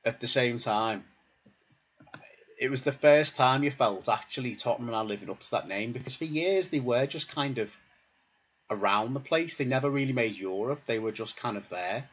[0.06, 1.06] at the same time,
[2.60, 5.92] it was the first time you felt actually Tottenham are living up to that name
[5.92, 7.72] because for years they were just kind of
[8.70, 9.58] around the place.
[9.58, 12.10] They never really made Europe, they were just kind of there.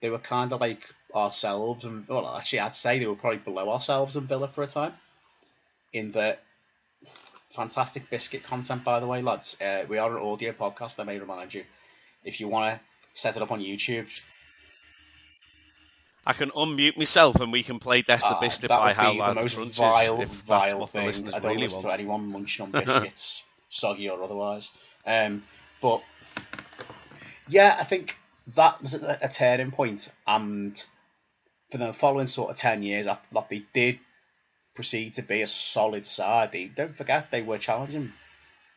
[0.00, 0.82] They were kind of like
[1.14, 4.66] ourselves, and well, actually, I'd say they were probably below ourselves and Villa for a
[4.68, 4.92] time.
[5.92, 6.40] In that
[7.50, 9.56] fantastic biscuit content, by the way, lads.
[9.60, 11.00] Uh, we are an audio podcast.
[11.00, 11.64] I may remind you,
[12.24, 12.80] if you want to
[13.20, 14.06] set it up on YouTube.
[16.28, 19.34] I can unmute myself and we can play Des the uh, Biscuit by How Loud
[19.34, 21.08] the, most the vile, if vile thing.
[21.08, 21.88] I don't really listen want.
[21.88, 24.70] to anyone munching on biscuits, soggy or otherwise.
[25.06, 25.42] Um,
[25.80, 26.02] but
[27.48, 28.14] yeah, I think
[28.56, 30.84] that was a, a turning point, and
[31.70, 33.98] for the following sort of ten years, after that they did
[34.74, 36.52] proceed to be a solid side.
[36.52, 38.12] They, don't forget they were challenging.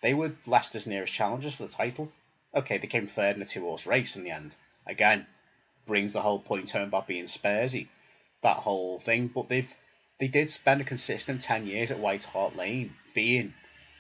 [0.02, 2.14] They were Leicester's nearest challengers for the title.
[2.56, 4.56] Okay, they came third in a two horse race in the end.
[4.88, 5.28] Again,
[5.92, 7.90] brings the whole point home about being Spursy,
[8.44, 9.28] that whole thing.
[9.28, 9.68] But they've
[10.22, 13.54] they did spend a consistent ten years at White Hart Lane being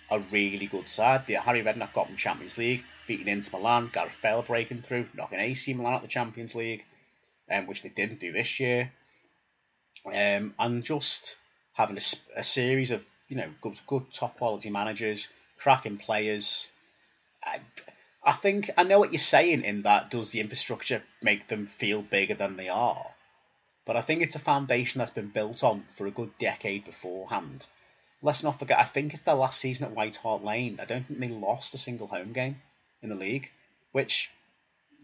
[0.10, 1.26] a really good side.
[1.28, 5.42] The Harry Redknapp got them Champions League, beating Inter Milan, Gareth Bale breaking through, knocking
[5.42, 6.86] AC Milan out of the Champions League,
[7.52, 8.94] um, which they didn't do this year.
[10.06, 11.36] Um, and just
[11.74, 15.28] having a, a series of you know good, good top quality managers,
[15.60, 16.70] cracking players.
[17.44, 17.60] I,
[18.24, 22.02] I think I know what you're saying in that does the infrastructure make them feel
[22.02, 23.06] bigger than they are,
[23.86, 27.66] but I think it's a foundation that's been built on for a good decade beforehand.
[28.22, 30.80] Let's not forget, I think it's their last season at White Hart Lane.
[30.80, 32.62] I don't think they lost a single home game
[33.02, 33.50] in the league,
[33.92, 34.30] which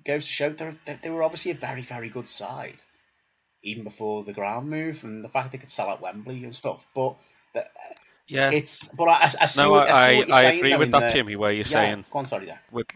[0.06, 2.78] goes to show they they were obviously a very very good side
[3.64, 6.86] even before the ground move and the fact they could sell out Wembley and stuff.
[6.94, 7.18] But
[7.54, 7.66] the,
[8.28, 9.62] yeah, it's but I, I see.
[9.62, 11.36] No, what, I, I, I agree with that, the, Jimmy.
[11.36, 12.58] Where you're yeah, saying, go on, sorry, yeah.
[12.72, 12.88] With,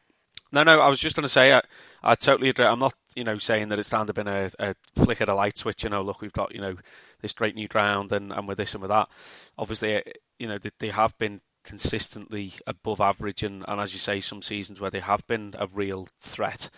[0.51, 1.61] no, no, I was just going to say, I,
[2.03, 2.65] I totally agree.
[2.65, 5.57] I'm not, you know, saying that it's to been a, a flick of a light
[5.57, 5.83] switch.
[5.83, 6.75] You know, look, we've got, you know,
[7.21, 9.09] this great new ground, and, and with this and with that.
[9.57, 10.03] Obviously,
[10.39, 14.41] you know, they, they have been consistently above average, and, and as you say, some
[14.41, 16.69] seasons where they have been a real threat.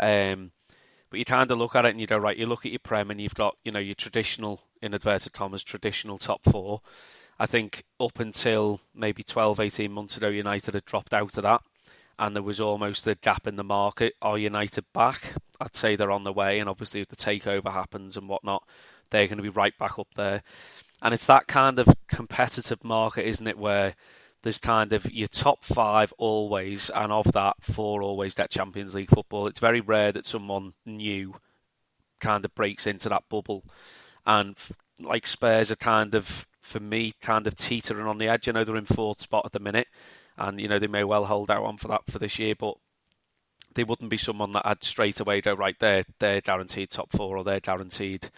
[0.00, 0.52] Um,
[1.10, 2.78] but you kind of look at it and you go, right, you look at your
[2.78, 6.82] Prem and you've got, you know, your traditional, in inverted commas, traditional top four.
[7.38, 11.62] I think up until maybe 12, 18 months ago, United had dropped out of that
[12.18, 14.14] and there was almost a gap in the market.
[14.20, 15.34] Are United back?
[15.60, 18.64] I'd say they're on the way, and obviously if the takeover happens and whatnot,
[19.10, 20.42] they're going to be right back up there.
[21.02, 23.94] And it's that kind of competitive market, isn't it, where
[24.42, 29.10] there's kind of your top five always, and of that, four always get Champions League
[29.10, 29.46] football.
[29.46, 31.34] It's very rare that someone new
[32.20, 33.64] kind of breaks into that bubble.
[34.26, 34.56] And
[35.00, 38.48] like Spurs are kind of, for me, kind of teetering on the edge.
[38.48, 39.88] I know they're in fourth spot at the minute,
[40.38, 42.74] and you know they may well hold out on for that for this year, but
[43.74, 46.04] they wouldn't be someone that I'd straight away go right there.
[46.18, 48.30] They're guaranteed top four, or they're guaranteed.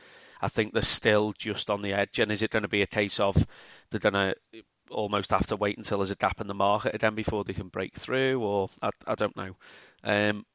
[0.43, 2.19] I think they're still just on the edge.
[2.19, 3.47] And is it going to be a case of
[3.91, 4.35] they're going to
[4.91, 7.69] almost have to wait until there's a gap in the market again before they can
[7.69, 9.57] break through, or I, I don't know.
[10.03, 10.47] Um,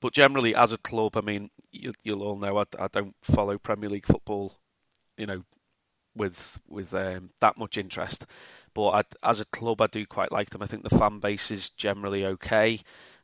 [0.00, 3.58] but generally, as a club, I mean, you, will all know I, I, don't follow
[3.58, 4.54] Premier League football,
[5.16, 5.42] you know,
[6.14, 8.26] with with um, that much interest.
[8.78, 10.62] But I, as a club, I do quite like them.
[10.62, 12.78] I think the fan base is generally okay.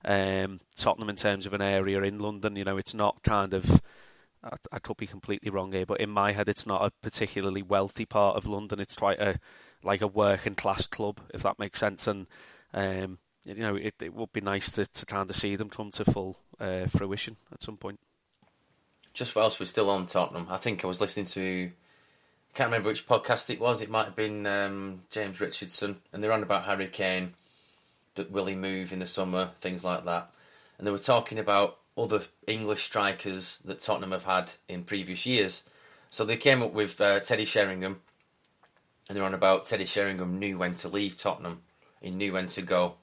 [0.05, 3.81] Um, Tottenham, in terms of an area in London, you know, it's not kind of.
[4.43, 7.63] I, I could be completely wrong here, but in my head, it's not a particularly
[7.63, 8.81] wealthy part of London.
[8.81, 9.39] It's quite a
[9.85, 12.09] like a working class club, if that makes sense.
[12.09, 12.27] And
[12.73, 15.93] um, you know, it, it would be nice to, to kind of see them come
[15.93, 18.01] to full uh, fruition at some point.
[19.13, 21.71] Just whilst we're still on Tottenham, I think I was listening to,
[22.55, 23.81] can't remember which podcast it was.
[23.81, 27.35] It might have been um, James Richardson, and they're on about Harry Kane.
[28.31, 29.51] Will he move in the summer?
[29.61, 30.31] Things like that,
[30.79, 35.65] and they were talking about other English strikers that Tottenham have had in previous years.
[36.11, 38.01] So they came up with uh, Teddy Sheringham,
[39.09, 41.61] and they're on about Teddy Sheringham knew when to leave Tottenham.
[42.01, 42.95] He knew when to go.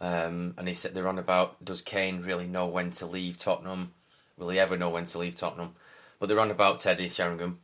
[0.00, 3.92] Um, and he said they're on about does Kane really know when to leave Tottenham?
[4.38, 5.74] Will he ever know when to leave Tottenham?
[6.18, 7.58] But they're on about Teddy Sheringham.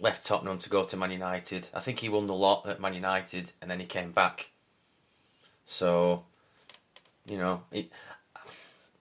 [0.00, 1.68] Left Tottenham to go to Man United.
[1.74, 4.50] I think he won the lot at Man United and then he came back.
[5.66, 6.24] So,
[7.26, 7.90] you know, it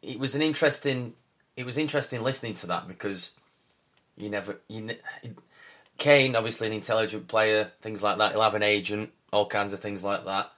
[0.01, 1.13] it was an interesting
[1.55, 3.31] it was interesting listening to that because
[4.17, 4.89] you never you
[5.97, 8.31] Kane obviously an intelligent player, things like that.
[8.31, 10.51] He'll have an agent, all kinds of things like that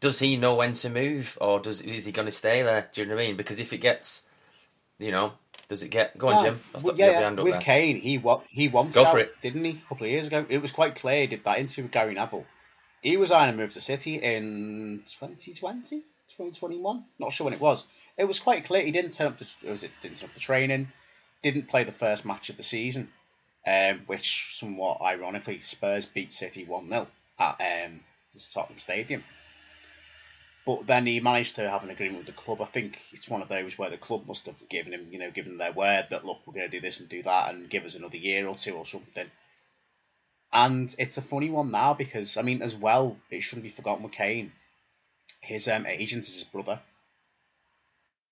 [0.00, 2.88] does he know when to move, or does is he going to stay there?
[2.92, 3.36] Do you know what I mean?
[3.36, 4.22] Because if it gets,
[4.98, 5.32] you know,
[5.68, 6.16] does it get?
[6.16, 6.60] Go on, Jim.
[6.82, 7.60] Well, yeah, with there.
[7.60, 9.34] Kane, he wa- he wanted Go for it.
[9.42, 9.70] didn't he?
[9.72, 12.14] A couple of years ago, it was quite clear he did that interview with Gary
[12.14, 12.46] Neville.
[13.02, 17.04] He was on a move to City in 2020, 2021.
[17.18, 17.84] Not sure when it was.
[18.16, 19.38] It was quite clear he didn't turn up.
[19.38, 20.88] To, was it didn't turn up the training?
[21.42, 23.10] Didn't play the first match of the season,
[23.66, 27.06] um, which somewhat ironically Spurs beat City one 0
[27.38, 28.00] at um,
[28.32, 29.22] the Tottenham Stadium.
[30.68, 32.60] But then he managed to have an agreement with the club.
[32.60, 35.30] I think it's one of those where the club must have given him, you know,
[35.30, 37.86] given their word that look, we're going to do this and do that, and give
[37.86, 39.30] us another year or two or something.
[40.52, 44.10] And it's a funny one now because I mean, as well, it shouldn't be forgotten
[44.10, 44.52] Kane.
[45.40, 46.80] His um, agent is his brother,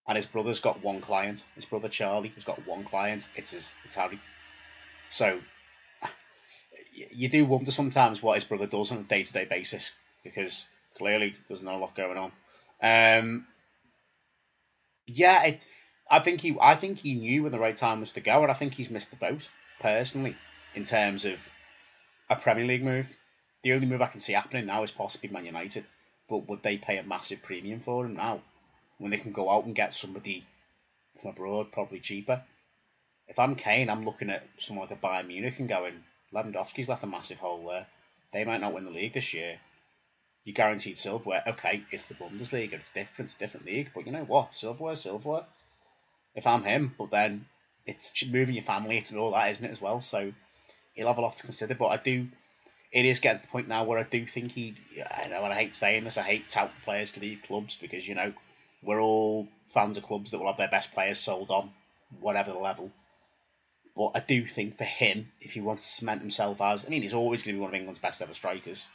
[0.07, 1.43] and his brother's got one client.
[1.55, 3.27] His brother Charlie has got one client.
[3.35, 4.21] It's his, it's Harry.
[5.09, 5.41] So
[6.93, 10.69] you do wonder sometimes what his brother does on a day to day basis because
[10.97, 12.33] clearly there's not a lot going on.
[12.83, 13.47] Um,
[15.07, 15.67] yeah, it.
[16.11, 16.57] I think he.
[16.61, 18.91] I think he knew when the right time was to go, and I think he's
[18.91, 19.49] missed the boat
[19.81, 20.37] personally
[20.75, 21.39] in terms of
[22.29, 23.07] a Premier League move.
[23.63, 25.85] The only move I can see happening now is possibly Man United,
[26.29, 28.43] but would they pay a massive premium for him now
[28.99, 30.45] when they can go out and get somebody
[31.21, 32.43] from abroad probably cheaper?
[33.29, 37.03] If I'm Kane, I'm looking at someone like a Bayern Munich and going, Lewandowski's left
[37.03, 37.87] a massive hole there.
[38.33, 39.59] They might not win the league this year,
[40.47, 41.43] you guaranteed silverware.
[41.45, 44.57] Okay, it's the Bundesliga, it's different, it's different league, but you know what?
[44.57, 45.45] Silverware, silverware.
[46.37, 47.47] If I'm him, but then
[47.85, 50.01] it's moving your family, it's all that, isn't it, as well?
[50.01, 50.33] So
[50.95, 51.75] he'll have a lot to consider.
[51.75, 52.29] But I do,
[52.93, 54.77] it is getting to the point now where I do think he,
[55.11, 58.07] I know, and I hate saying this, I hate touting players to leave clubs because,
[58.07, 58.33] you know,
[58.85, 61.73] we're all fans of clubs that will have their best players sold on,
[62.21, 62.93] whatever the level.
[63.97, 67.03] But I do think for him, if he wants to cement himself as, I mean,
[67.03, 68.87] he's always going to be one of England's best ever strikers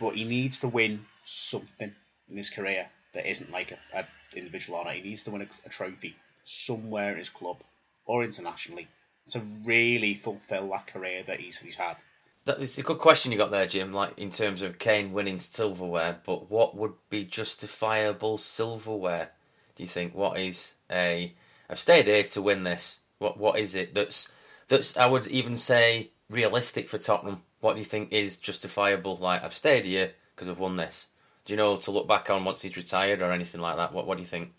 [0.00, 1.94] but he needs to win something
[2.28, 4.92] in his career that isn't like a, a individual honour.
[4.92, 7.58] He needs to win a, a, trophy somewhere in his club
[8.06, 8.88] or internationally
[9.28, 11.96] to really fulfil that career that he's, he's had.
[12.44, 13.92] That's a good question you got there, Jim.
[13.92, 19.30] Like in terms of Kane winning silverware, but what would be justifiable silverware?
[19.76, 20.14] Do you think?
[20.14, 21.32] What is a?
[21.68, 22.98] I've stayed here to win this.
[23.18, 24.28] What what is it that's
[24.68, 27.42] that's I would even say realistic for Tottenham?
[27.60, 29.16] What do you think is justifiable?
[29.16, 31.06] Like I've stayed here because I've won this.
[31.44, 33.92] Do you know to look back on once he's retired or anything like that?
[33.92, 34.52] What What do you think?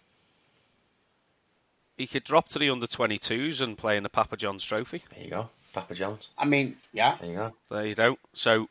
[1.97, 5.03] He could drop to the under 22s and play in the Papa John's Trophy.
[5.13, 5.49] There you go.
[5.73, 6.29] Papa John's.
[6.37, 7.17] I mean, yeah.
[7.19, 7.53] There you go.
[7.69, 8.17] There you go.
[8.33, 8.67] So,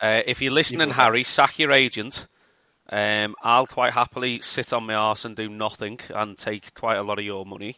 [0.00, 2.26] uh, if you're listening, you Harry, sack your agent.
[2.90, 7.02] Um, I'll quite happily sit on my arse and do nothing and take quite a
[7.02, 7.76] lot of your money.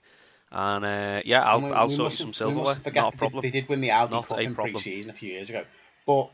[0.50, 2.77] And uh, yeah, I'll, we, I'll we sort you some silverware.
[2.94, 3.42] Not a problem.
[3.42, 5.65] They, did win the Audi Not Cup in pre-season a few years ago,
[6.07, 6.31] but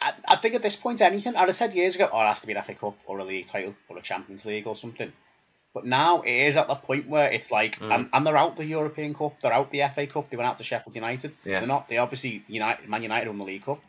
[0.00, 2.40] I, I think at this point, anything I'd have said years ago, oh, it has
[2.40, 5.12] to be an FA Cup or a league title or a Champions League or something.
[5.74, 7.94] But now it is at the point where it's like, mm.
[7.94, 10.58] and, and, they're out the European Cup, they're out the FA Cup, they went out
[10.58, 11.32] to Sheffield United.
[11.44, 11.60] Yeah.
[11.60, 11.88] They're not.
[11.88, 13.80] They obviously United, Man United won the League Cup.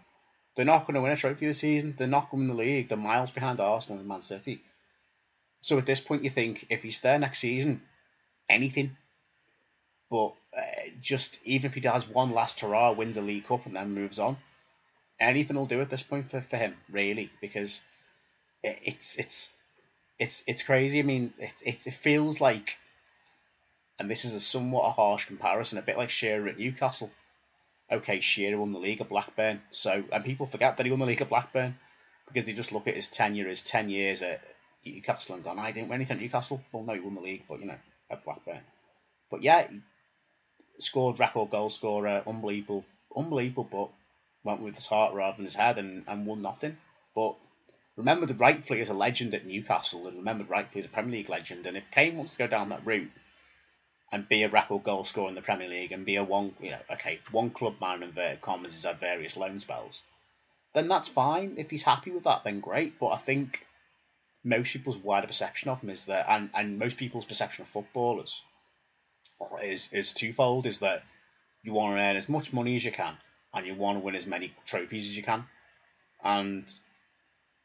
[0.55, 1.95] They're not going to win a trophy this season.
[1.97, 2.87] They're not going to win the league.
[2.87, 4.61] They're miles behind Arsenal and Man City.
[5.61, 7.81] So at this point, you think if he's there next season,
[8.47, 8.95] anything
[10.13, 10.61] but uh,
[11.01, 14.19] just even if he does one last hurrah, wins the League Cup, and then moves
[14.19, 14.37] on,
[15.23, 17.81] anything will do at this point for, for him, really, because
[18.63, 19.49] it, it's it's
[20.19, 20.99] it's it's crazy.
[20.99, 22.75] I mean, it, it, it feels like
[23.99, 27.11] and this is a somewhat a harsh comparison, a bit like Shearer at Newcastle.
[27.91, 31.05] Okay, Shearer won the league at Blackburn, so and people forget that he won the
[31.05, 31.75] league at Blackburn
[32.27, 34.41] because they just look at his tenure as ten years at
[34.85, 36.61] Newcastle and gone, I didn't win anything at Newcastle.
[36.71, 37.77] Well, no, he won the league, but you know,
[38.09, 38.61] at Blackburn.
[39.29, 39.67] But yeah,
[40.79, 43.89] scored record goal scorer, unbelievable, unbelievable, but
[44.43, 46.77] went with his heart rather than his head and, and won nothing.
[47.15, 47.35] But
[47.95, 51.65] remembered rightfully as a legend at Newcastle and remembered rightfully as a Premier League legend.
[51.65, 53.11] And if Kane wants to go down that route
[54.11, 56.71] and be a record goal scorer in the Premier League and be a one, you
[56.71, 60.03] know, okay, one club man in inverted commas has had various loan spells,
[60.73, 61.55] then that's fine.
[61.57, 62.99] If he's happy with that, then great.
[62.99, 63.65] But I think
[64.43, 68.41] most people's wider perception of him is that, and, and most people's perception of footballers
[69.61, 71.03] is is twofold: is that
[71.63, 73.17] you want to earn as much money as you can,
[73.53, 75.45] and you want to win as many trophies as you can,
[76.23, 76.65] and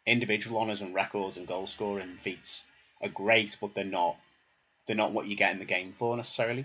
[0.07, 2.65] individual honours and records and goal scoring feats
[3.03, 4.17] are great, but they're not
[4.87, 6.65] they're not what you get in the game for necessarily.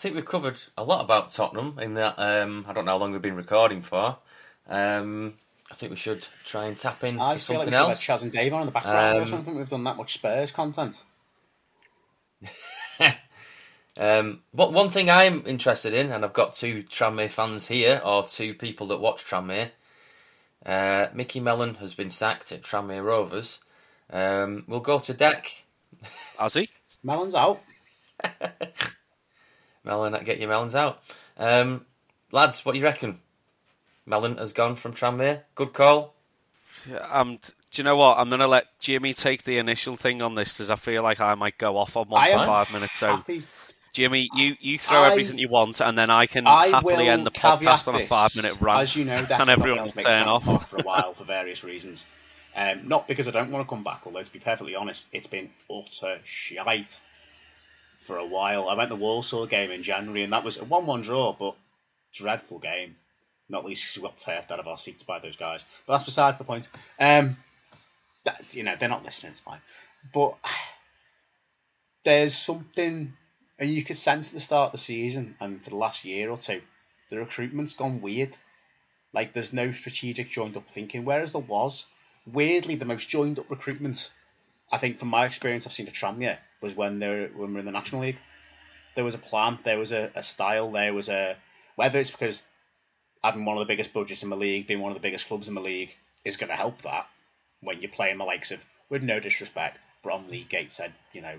[0.00, 2.14] I think we've covered a lot about Tottenham in that.
[2.16, 4.16] Um, I don't know how long we've been recording for.
[4.66, 5.34] Um,
[5.70, 8.00] I think we should try and tap into I feel like something we else.
[8.00, 9.54] Chas and Dave on in the background or Um, something.
[9.58, 11.02] We've done that much Spurs content.
[13.98, 18.24] Um, but one thing I'm interested in, and I've got two Tranmere fans here, or
[18.24, 19.70] two people that watch Tranmere.
[20.64, 23.58] Uh, Micky Mellon has been sacked at Tranmere Rovers.
[24.10, 25.44] Um, we'll go to Dec.
[26.38, 26.70] Has he?
[27.02, 27.60] Mellon's out.
[29.84, 31.02] Mellon, get your melons out.
[31.38, 31.84] Um,
[32.32, 33.20] lads, what do you reckon?
[34.06, 35.42] Mellon has gone from Tranmere.
[35.54, 36.14] Good call.
[37.10, 37.38] Um,
[37.70, 38.18] do you know what?
[38.18, 41.20] I'm going to let Jimmy take the initial thing on this because I feel like
[41.20, 42.98] I might go off on one I for am five minutes.
[42.98, 43.42] So, Happy.
[43.92, 47.26] Jimmy, you, you throw I- everything you want, and then I can I happily end
[47.26, 48.82] the podcast on a five minute rant.
[48.82, 50.70] As you know, Dex, and I'm not everyone will turn off.
[50.70, 52.06] for a while for various reasons.
[52.56, 55.28] Um, not because I don't want to come back, although to be perfectly honest, it's
[55.28, 57.00] been utter shite
[58.00, 58.68] for a while.
[58.68, 61.56] I went to the Walsall game in January, and that was a one-one draw, but
[62.12, 62.96] dreadful game.
[63.48, 65.64] Not least because we got turfed out of our seats by those guys.
[65.86, 66.68] But that's besides the point.
[66.98, 67.36] Um,
[68.24, 69.32] that, you know, they're not listening.
[69.32, 69.60] It's fine.
[70.12, 70.36] But
[72.04, 73.12] there's something,
[73.58, 76.30] and you could sense at the start of the season and for the last year
[76.30, 76.62] or two,
[77.10, 78.36] the recruitment's gone weird.
[79.12, 81.86] Like there's no strategic joined up thinking, whereas there was.
[82.26, 84.10] Weirdly, the most joined up recruitment,
[84.72, 87.54] I think, from my experience, I've seen a tram Tranmere was when they when we
[87.54, 88.18] were in the National League.
[88.94, 91.36] There was a plan, there was a, a style, there was a
[91.76, 92.44] whether it's because
[93.22, 95.48] having one of the biggest budgets in the league, being one of the biggest clubs
[95.48, 95.94] in the league,
[96.24, 97.06] is going to help that
[97.60, 101.36] when you're playing the likes of, with no disrespect, Bromley, Gateshead, you know,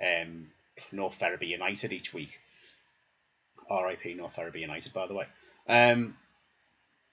[0.00, 0.48] um,
[0.90, 2.38] North Ferriby United each week.
[3.70, 4.14] R.I.P.
[4.14, 5.26] North Ferriby United, by the way.
[5.68, 6.16] Um,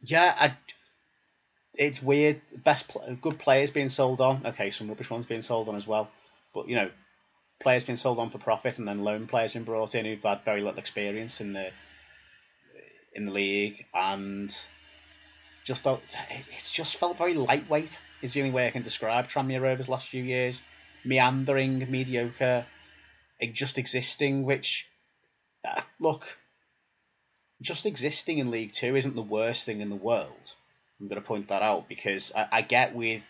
[0.01, 0.57] yeah, I,
[1.73, 2.41] it's weird.
[2.63, 4.45] Best pl- good players being sold on.
[4.45, 6.09] Okay, some rubbish ones being sold on as well.
[6.53, 6.89] But you know,
[7.59, 10.43] players being sold on for profit, and then loan players being brought in who've had
[10.43, 11.69] very little experience in the
[13.13, 14.55] in the league, and
[15.63, 15.85] just
[16.51, 17.99] it's just felt very lightweight.
[18.21, 20.61] Is the only way I can describe Tranmere Rovers last few years.
[21.05, 22.65] Meandering, mediocre,
[23.53, 24.45] just existing.
[24.45, 24.87] Which,
[25.63, 26.25] uh, look,
[27.61, 30.55] just existing in League Two isn't the worst thing in the world.
[30.99, 33.23] I'm going to point that out because I, I get with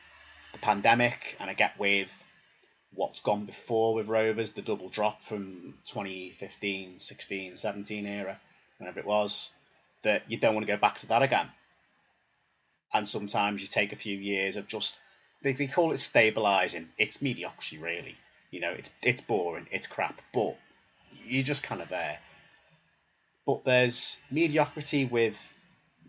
[0.53, 2.09] the pandemic and I get with
[2.93, 8.39] what's gone before with Rovers, the double drop from 2015, 16, 17 era,
[8.77, 9.51] whenever it was,
[10.03, 11.47] that you don't want to go back to that again.
[12.91, 14.99] And sometimes you take a few years of just,
[15.43, 16.87] they, they call it stabilising.
[16.97, 18.15] It's mediocrity, really.
[18.49, 20.57] You know, it's it's boring, it's crap, but
[21.23, 22.17] you're just kind of there.
[23.45, 25.37] But there's mediocrity with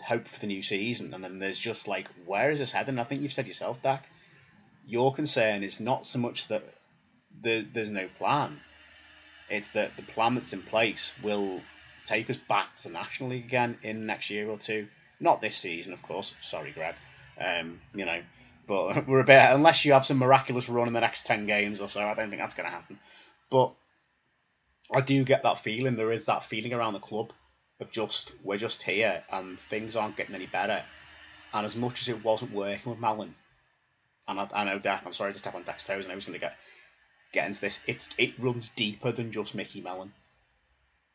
[0.00, 2.98] hope for the new season, and then there's just like, where is this heading?
[2.98, 4.00] I think you've said yourself, Dec.
[4.86, 6.64] Your concern is not so much that
[7.42, 8.60] the, there's no plan;
[9.48, 11.62] it's that the plan that's in place will
[12.04, 14.88] take us back to the National League again in next year or two.
[15.20, 16.34] Not this season, of course.
[16.40, 16.94] Sorry, Greg.
[17.38, 18.22] Um, you know,
[18.66, 21.80] but we're a bit unless you have some miraculous run in the next ten games
[21.80, 22.00] or so.
[22.00, 22.98] I don't think that's going to happen.
[23.50, 23.74] But
[24.92, 25.96] I do get that feeling.
[25.96, 27.32] There is that feeling around the club
[27.80, 30.82] of just we're just here and things aren't getting any better.
[31.52, 33.34] And as much as it wasn't working with Mellon,
[34.28, 36.24] and I, I know Dec, I'm sorry to step on Dec's toes, and I was
[36.24, 36.54] going to get.
[37.32, 37.78] get into this.
[37.86, 40.12] It's it runs deeper than just Micky Mellon.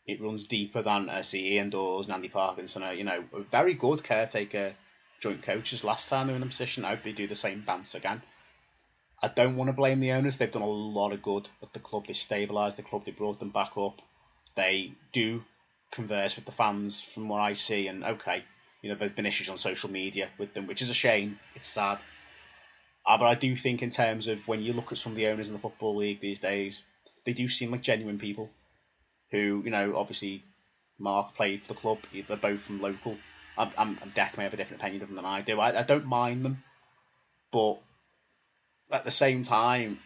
[0.05, 3.41] It runs deeper than uh, see Ian Dawes and Andy Parkinson are, you know, a
[3.43, 4.75] very good caretaker
[5.19, 6.85] joint coaches last time they were in a position.
[6.85, 8.21] I hope they do the same bounce again.
[9.23, 10.37] I don't want to blame the owners.
[10.37, 12.05] They've done a lot of good at the club.
[12.05, 13.05] They stabilised the club.
[13.05, 14.01] They brought them back up.
[14.55, 15.43] They do
[15.95, 17.87] converse with the fans from what I see.
[17.87, 18.43] And okay,
[18.81, 21.39] you know, there's been issues on social media with them, which is a shame.
[21.55, 21.99] It's sad.
[23.05, 25.27] Uh, but I do think, in terms of when you look at some of the
[25.27, 26.83] owners in the Football League these days,
[27.23, 28.49] they do seem like genuine people
[29.31, 30.43] who, you know, obviously
[30.97, 31.99] Mark played for the club.
[32.27, 33.17] They're both from local.
[33.57, 35.59] I'm, I'm, Dec may have a different opinion of them than I do.
[35.59, 36.63] I, I don't mind them,
[37.51, 37.79] but
[38.91, 39.99] at the same time,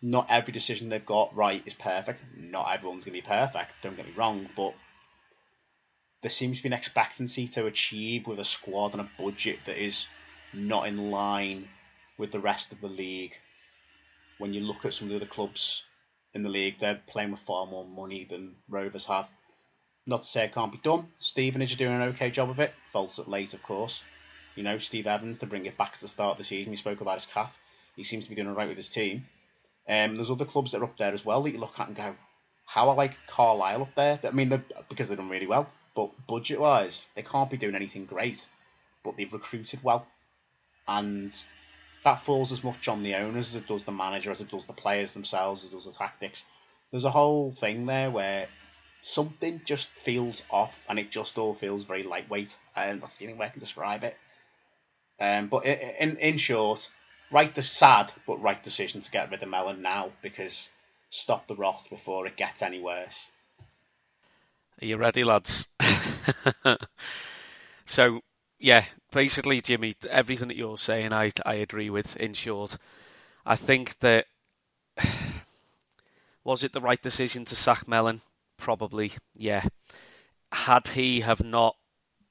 [0.00, 2.20] not every decision they've got right is perfect.
[2.36, 4.74] Not everyone's going to be perfect, don't get me wrong, but
[6.22, 9.82] there seems to be an expectancy to achieve with a squad and a budget that
[9.82, 10.06] is
[10.52, 11.68] not in line
[12.16, 13.34] with the rest of the league.
[14.38, 15.82] When you look at some of the other clubs
[16.34, 19.28] in the league, they're playing with far more money than Rovers have.
[20.06, 21.08] Not to say it can't be done.
[21.18, 22.72] Stevenage are doing an okay job of it.
[22.92, 24.02] Faults it late, of course.
[24.54, 26.76] You know, Steve Evans, to bring it back to the start of the season, we
[26.76, 27.56] spoke about his cat.
[27.94, 29.26] He seems to be doing alright with his team.
[29.88, 31.96] Um, there's other clubs that are up there as well that you look at and
[31.96, 32.14] go,
[32.66, 34.20] how are like Carlisle up there?
[34.22, 38.04] I mean, because they've done really well, but budget wise, they can't be doing anything
[38.04, 38.46] great.
[39.02, 40.06] But they've recruited well,
[40.86, 41.34] and
[42.04, 44.66] that falls as much on the owners as it does the manager, as it does
[44.66, 46.42] the players themselves, as it does the tactics.
[46.90, 48.48] There's a whole thing there where
[49.00, 52.58] something just feels off, and it just all feels very lightweight.
[52.76, 54.16] And that's the only way I can describe it.
[55.20, 56.90] Um, but in in short,
[57.30, 60.68] right the sad but right decision to get rid of Mellon now because
[61.10, 63.28] stop the rot before it gets any worse.
[64.80, 65.66] Are you ready, lads?
[67.84, 68.20] so
[68.58, 72.16] yeah, basically, Jimmy, everything that you're saying, I I agree with.
[72.16, 72.76] In short,
[73.44, 74.26] I think that
[76.44, 78.20] was it the right decision to sack Mellon?
[78.56, 79.64] Probably, yeah.
[80.52, 81.76] Had he have not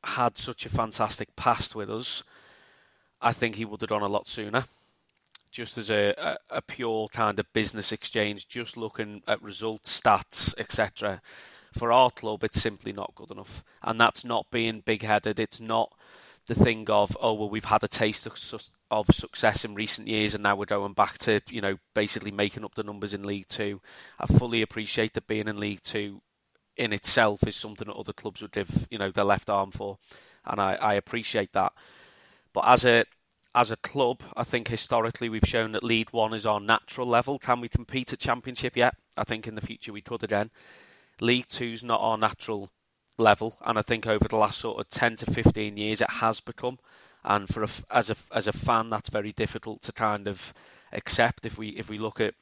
[0.04, 2.24] had such a fantastic past with us,
[3.22, 4.66] I think he would have done a lot sooner.
[5.58, 10.54] Just as a, a, a pure kind of business exchange, just looking at results, stats,
[10.60, 11.20] etc.
[11.74, 15.40] For our club, it's simply not good enough, and that's not being big-headed.
[15.40, 15.92] It's not
[16.46, 20.34] the thing of oh well we've had a taste of, of success in recent years
[20.34, 23.48] and now we're going back to you know basically making up the numbers in League
[23.48, 23.82] Two.
[24.20, 26.22] I fully appreciate that being in League Two
[26.78, 29.98] in itself is something that other clubs would give you know their left arm for,
[30.46, 31.74] and I, I appreciate that.
[32.54, 33.06] But as a
[33.58, 37.40] as a club, I think historically we've shown that League One is our natural level.
[37.40, 38.96] Can we compete at Championship yet?
[39.18, 40.52] I think in the future we could again.
[41.20, 42.70] League Two's not our natural
[43.18, 46.40] level, and I think over the last sort of ten to fifteen years it has
[46.40, 46.78] become.
[47.24, 50.54] And for a, as a as a fan, that's very difficult to kind of
[50.94, 51.44] accept.
[51.44, 52.36] If we if we look at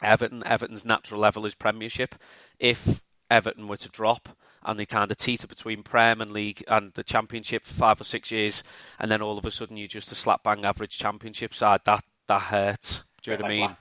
[0.00, 2.14] Everton, Everton's natural level is Premiership.
[2.58, 4.30] If Everton were to drop
[4.64, 8.04] and they kind of teeter between Prem and League and the Championship for five or
[8.04, 8.62] six years,
[8.98, 12.04] and then all of a sudden you're just a slap bang average Championship side, that
[12.28, 13.02] that hurts.
[13.22, 13.76] Do you know what I mean?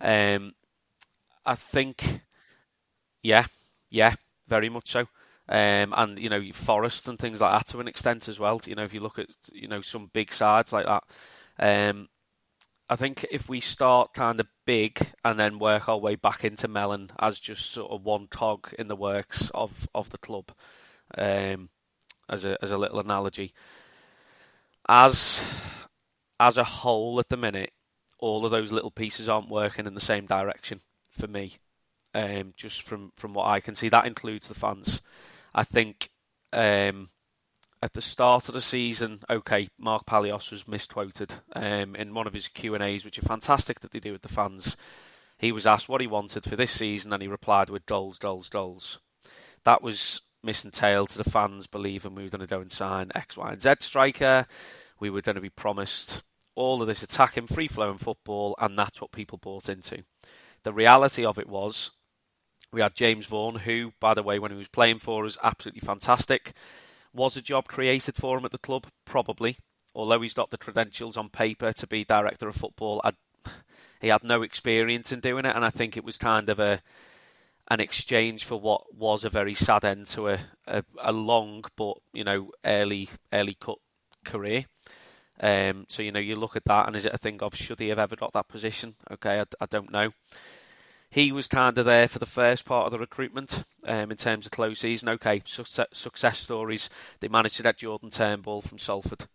[0.00, 0.52] Um,
[1.44, 2.20] I think,
[3.22, 3.46] yeah,
[3.90, 4.14] yeah,
[4.48, 5.06] very much so
[5.50, 8.60] um, and you know Forest and things like that to an extent as well.
[8.66, 11.02] You know, if you look at you know some big sides like that,
[11.58, 12.08] um,
[12.90, 16.66] I think if we start kind of big and then work our way back into
[16.66, 20.50] Mellon as just sort of one cog in the works of of the club,
[21.16, 21.68] um,
[22.28, 23.52] as a as a little analogy,
[24.88, 25.40] as
[26.40, 27.70] as a whole at the minute,
[28.18, 30.80] all of those little pieces aren't working in the same direction
[31.10, 31.58] for me.
[32.12, 35.00] Um, just from, from what I can see, that includes the fans.
[35.54, 36.10] I think
[36.52, 37.08] um,
[37.82, 42.34] at the start of the season, okay, Mark Palios was misquoted um, in one of
[42.34, 44.76] his Q and A's, which are fantastic that they do with the fans.
[45.38, 48.50] He was asked what he wanted for this season, and he replied with goals, goals,
[48.50, 48.98] goals.
[49.64, 53.10] That was missing tail to the fans believing we were going to go and sign
[53.14, 54.46] X, Y, and Z striker.
[54.98, 56.22] We were going to be promised
[56.54, 60.02] all of this attacking, free flowing football, and that's what people bought into.
[60.64, 61.90] The reality of it was
[62.72, 65.80] we had James Vaughan, who, by the way, when he was playing for us, absolutely
[65.80, 66.52] fantastic.
[67.12, 68.86] Was a job created for him at the club?
[69.04, 69.56] Probably.
[69.94, 73.16] Although he's got the credentials on paper to be director of football, I'd,
[74.00, 76.80] he had no experience in doing it, and I think it was kind of a
[77.68, 81.96] an exchange for what was a very sad end to a, a, a long but
[82.12, 83.78] you know early early cut
[84.24, 84.64] career.
[85.40, 87.80] Um, so you know you look at that, and is it a thing of should
[87.80, 88.94] he have ever got that position?
[89.10, 90.10] Okay, I, I don't know
[91.10, 94.46] he was kind of there for the first part of the recruitment um, in terms
[94.46, 95.08] of close season.
[95.08, 96.88] Okay, success, success stories.
[97.18, 99.26] They managed to get Jordan Turnbull from Salford.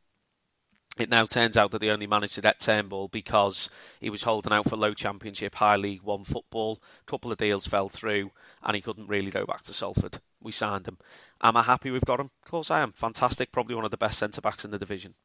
[0.97, 3.69] It now turns out that they only managed to get Turnbull because
[3.99, 6.82] he was holding out for low championship, high League One football.
[7.01, 8.32] A couple of deals fell through,
[8.63, 10.21] and he couldn't really go back to Salford.
[10.41, 10.97] We signed him.
[11.41, 12.30] Am I happy we've got him?
[12.43, 12.93] Of course I am.
[12.93, 13.51] Fantastic.
[13.51, 15.15] Probably one of the best centre backs in the division.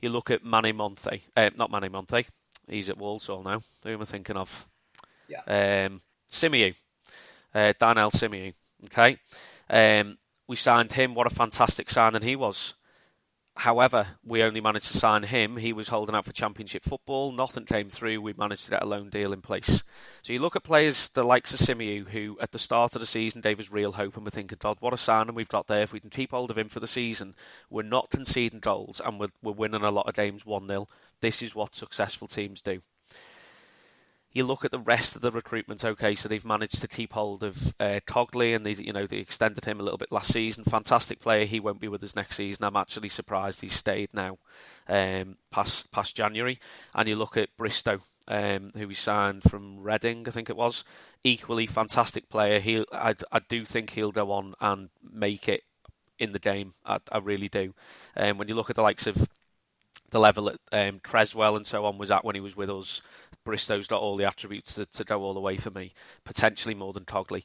[0.00, 2.26] You look at Manny Monthe, uh, not Manny Monthe.
[2.68, 3.60] He's at Walsall now.
[3.84, 4.66] Who am I thinking of?
[5.28, 5.86] Yeah.
[5.86, 6.00] Um,
[6.30, 6.74] Simiu,
[7.54, 8.54] uh, Simiu.
[8.86, 9.18] Okay,
[9.70, 11.14] um, we signed him.
[11.14, 12.74] What a fantastic signing he was.
[13.58, 15.56] However, we only managed to sign him.
[15.56, 17.32] He was holding out for Championship football.
[17.32, 18.20] Nothing came through.
[18.20, 19.82] We managed to get a loan deal in place.
[20.20, 23.06] So you look at players the likes of Simiu, who at the start of the
[23.06, 25.80] season gave us real hope, and we're thinking, God, what a signing we've got there.
[25.80, 27.34] If we can keep hold of him for the season,
[27.70, 30.86] we're not conceding goals and we're, we're winning a lot of games 1 0.
[31.22, 32.80] This is what successful teams do
[34.36, 35.82] you look at the rest of the recruitment.
[35.82, 39.16] Okay, so they've managed to keep hold of uh, Cogley, and they, you know, they
[39.16, 40.62] extended him a little bit last season.
[40.62, 41.46] Fantastic player.
[41.46, 42.62] He won't be with us next season.
[42.62, 44.36] I'm actually surprised he's stayed now,
[44.88, 46.58] um, past past January.
[46.94, 50.84] And you look at Bristow, um, who we signed from Reading, I think it was.
[51.24, 52.60] Equally fantastic player.
[52.60, 55.62] He, I, I do think he'll go on and make it
[56.18, 56.74] in the game.
[56.84, 57.72] I, I really do.
[58.14, 59.30] Um, when you look at the likes of
[60.10, 63.02] the level that um, Creswell and so on was at when he was with us.
[63.46, 65.92] Bristow's got all the attributes to, to go all the way for me,
[66.24, 67.44] potentially more than Cogley.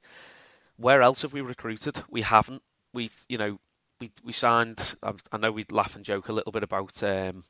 [0.76, 2.04] Where else have we recruited?
[2.10, 2.64] We haven't.
[2.92, 3.60] We, you know,
[4.00, 4.96] we we signed.
[5.04, 7.44] I, I know we laugh and joke a little bit about um,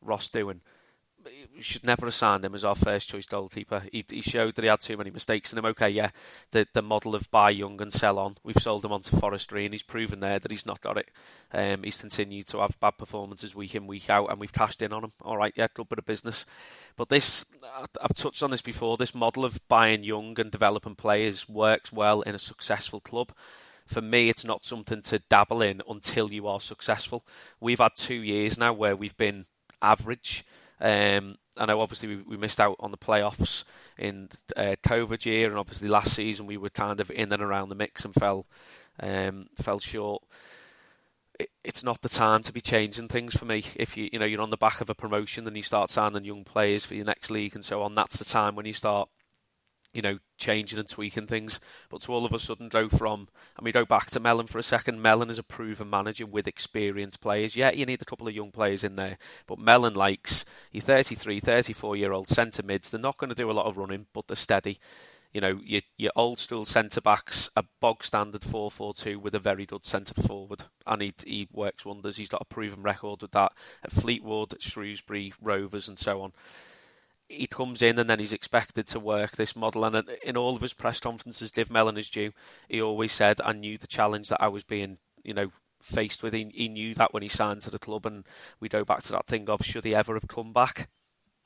[0.00, 0.62] Ross doing
[1.54, 3.82] we should never have signed him as our first choice goalkeeper.
[3.92, 5.64] He, he showed that he had too many mistakes in him.
[5.66, 6.10] Okay, yeah,
[6.50, 8.36] the the model of buy young and sell on.
[8.42, 11.08] We've sold him on to Forestry, and he's proven there that he's not got it.
[11.52, 14.92] Um, he's continued to have bad performances week in week out, and we've cashed in
[14.92, 15.12] on him.
[15.22, 16.44] All right, yeah, a good bit of business.
[16.96, 17.44] But this,
[18.00, 18.96] I've touched on this before.
[18.96, 23.32] This model of buying young and developing players works well in a successful club
[23.86, 27.24] for me, it's not something to dabble in until you are successful.
[27.60, 29.46] We've had two years now where we've been
[29.80, 30.44] average.
[30.80, 33.64] Um, I know obviously we, we, missed out on the playoffs
[33.96, 37.70] in uh, COVID year, and obviously last season we were kind of in and around
[37.70, 38.46] the mix and fell
[39.00, 40.22] um, fell short.
[41.40, 43.64] It, it's not the time to be changing things for me.
[43.76, 46.24] If you you know you're on the back of a promotion and you start signing
[46.24, 49.08] young players for your next league and so on, that's the time when you start
[49.96, 51.58] you know, changing and tweaking things.
[51.88, 54.58] But to all of a sudden go from, and we go back to Mellon for
[54.58, 55.00] a second.
[55.00, 57.56] Mellon is a proven manager with experienced players.
[57.56, 59.16] Yeah, you need a couple of young players in there,
[59.46, 62.90] but Mellon likes your 33, 34 year old centre mids.
[62.90, 64.78] They're not going to do a lot of running, but they're steady.
[65.32, 69.34] You know, your, your old school centre backs, a bog standard 4 4 2 with
[69.34, 72.18] a very good centre forward, and he, he works wonders.
[72.18, 76.32] He's got a proven record with that at Fleetwood, Shrewsbury, Rovers, and so on
[77.28, 79.84] he comes in and then he's expected to work this model.
[79.84, 82.32] And in all of his press conferences, Div Mellon is due.
[82.68, 85.50] He always said, "I knew the challenge that I was being, you know,
[85.80, 86.32] faced with.
[86.32, 88.24] He, he knew that when he signed to the club." And
[88.60, 90.88] we go back to that thing of should he ever have come back?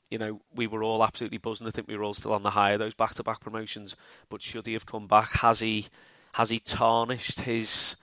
[0.09, 1.67] You know, we were all absolutely buzzing.
[1.67, 3.95] I think we were all still on the high of those back-to-back promotions.
[4.29, 5.31] But should he have come back?
[5.39, 5.87] Has he?
[6.33, 7.95] Has he tarnished his?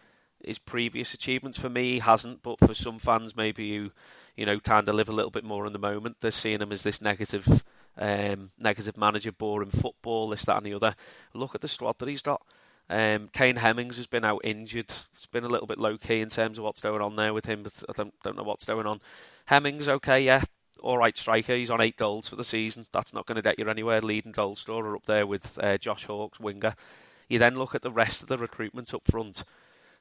[0.45, 1.59] His previous achievements.
[1.59, 3.93] For me, he hasn't, but for some fans, maybe you,
[4.37, 6.17] you know, kind of live a little bit more in the moment.
[6.21, 7.65] They're seeing him as this negative,
[7.97, 10.95] um, negative manager, boring football, this, that, and the other.
[11.35, 12.43] Look at the squad that he's got.
[12.91, 14.91] Um, Kane Hemmings has been out injured.
[15.15, 17.45] It's been a little bit low key in terms of what's going on there with
[17.45, 19.01] him, but I don't don't know what's going on.
[19.45, 20.43] Hemmings, okay, yeah,
[20.81, 21.55] all right striker.
[21.55, 22.87] He's on eight goals for the season.
[22.93, 24.01] That's not going to get you anywhere.
[24.01, 26.75] Leading goal scorer up there with uh, Josh Hawkes, winger.
[27.29, 29.45] You then look at the rest of the recruitment up front.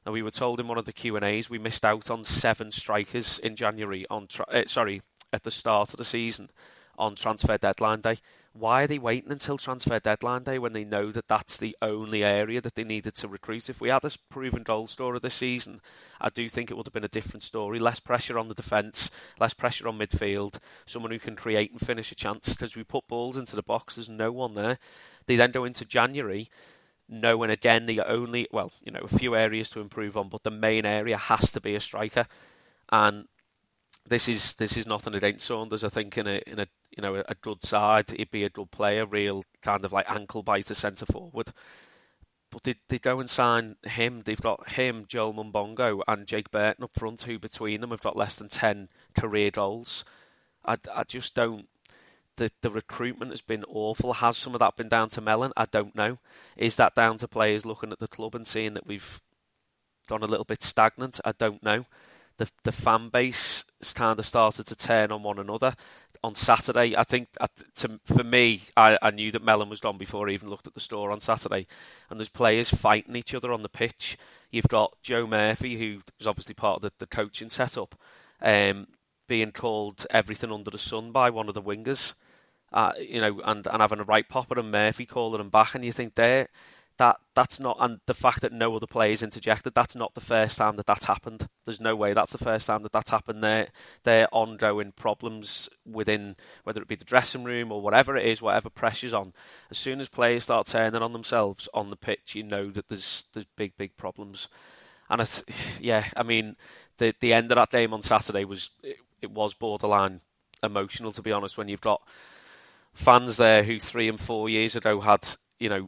[0.06, 2.24] Now we were told in one of the Q and A's we missed out on
[2.24, 5.02] seven strikers in January on tra- uh, sorry
[5.34, 6.50] at the start of the season
[6.98, 8.18] on transfer deadline day.
[8.54, 12.24] Why are they waiting until transfer deadline day when they know that that's the only
[12.24, 13.70] area that they needed to recruit?
[13.70, 15.80] If we had a proven goal scorer this season,
[16.20, 17.78] I do think it would have been a different story.
[17.78, 22.12] Less pressure on the defence, less pressure on midfield, someone who can create and finish
[22.12, 22.50] a chance.
[22.50, 24.80] Because we put balls into the box, there's no one there.
[25.28, 26.50] They then go into January
[27.10, 30.52] knowing again the only well, you know, a few areas to improve on, but the
[30.52, 32.28] main area has to be a striker.
[32.90, 33.28] And
[34.08, 35.84] this is this is nothing against Saunders.
[35.84, 38.72] I think in a in a you know a good side, he'd be a good
[38.72, 41.52] player, real kind of like ankle biter centre forward.
[42.50, 44.22] But they they go and sign him.
[44.26, 48.16] They've got him, Joel Mumbongo, and Jake Burton up front, who between them have got
[48.18, 50.06] less than ten career goals.
[50.66, 51.68] I, I just don't
[52.38, 54.14] the, the recruitment has been awful.
[54.14, 55.52] Has some of that been down to Mellon?
[55.58, 56.18] I don't know.
[56.56, 59.20] Is that down to players looking at the club and seeing that we've
[60.08, 61.20] gone a little bit stagnant?
[61.26, 61.86] I don't know.
[62.38, 65.76] The the fan base has kind of started to turn on one another.
[66.24, 67.30] On Saturday, I think
[67.76, 70.74] to, for me, I, I knew that Mellon was gone before I even looked at
[70.74, 71.68] the store on Saturday.
[72.10, 74.18] And there's players fighting each other on the pitch.
[74.52, 77.96] You've got Joe Murphy, who is obviously part of the, the coaching setup.
[78.42, 78.88] Um,
[79.28, 82.14] being called everything under the sun by one of the wingers,
[82.74, 85.86] uh, you know, and, and having a right popper and Murphy calling him back, and
[85.86, 86.48] you think there
[86.98, 90.58] that that's not, and the fact that no other players interjected, that's not the first
[90.58, 91.48] time that that's happened.
[91.66, 93.44] There's no way that's the first time that that's happened.
[93.44, 93.68] There,
[94.04, 98.70] there ongoing problems within whether it be the dressing room or whatever it is, whatever
[98.70, 99.34] pressure's on.
[99.70, 103.26] As soon as players start turning on themselves on the pitch, you know that there's
[103.34, 104.48] there's big big problems.
[105.10, 105.28] And I
[105.80, 106.56] yeah, I mean,
[106.98, 110.22] the the end of that game on Saturday was it, it was borderline
[110.64, 111.60] emotional to be honest.
[111.60, 112.02] When you've got
[112.98, 115.28] fans there who three and four years ago had
[115.60, 115.88] you know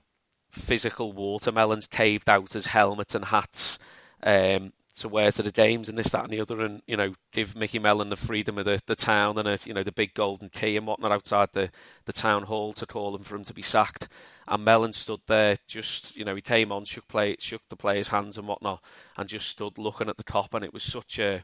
[0.52, 3.80] physical watermelons caved out as helmets and hats
[4.22, 7.14] um, to wear to the games and this, that, and the other, and you know,
[7.32, 10.14] give Micky Mellon the freedom of the, the town and a, you know the big
[10.14, 11.72] golden key and whatnot outside the,
[12.06, 14.08] the town hall to call him for him to be sacked.
[14.48, 18.10] And Mellon stood there, just you know, he came on, shook play, shook the players'
[18.10, 18.84] hands and whatnot,
[19.18, 21.44] and just stood looking at the top, and it was such a.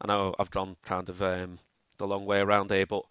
[0.00, 1.58] I know I've gone kind of um,
[1.96, 3.04] the long way around here, but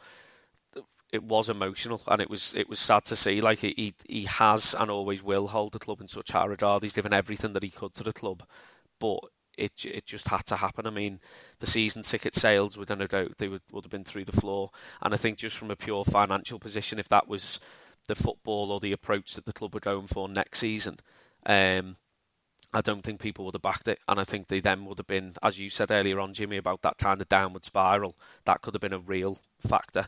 [1.15, 3.41] it was emotional and it was it was sad to see.
[3.41, 6.83] Like he he has and always will hold the club in such high regard.
[6.83, 8.43] He's given everything that he could to the club,
[8.99, 9.19] but
[9.57, 10.85] it it just had to happen.
[10.85, 11.19] I mean,
[11.59, 14.71] the season ticket sales, within a doubt, they would would have been through the floor.
[15.01, 17.59] And I think just from a pure financial position, if that was
[18.07, 20.97] the football or the approach that the club were going for next season,
[21.45, 21.95] um,
[22.73, 23.99] I don't think people would have backed it.
[24.07, 26.81] And I think they then would have been, as you said earlier on, Jimmy, about
[26.81, 28.15] that kind of downward spiral.
[28.43, 30.07] That could have been a real factor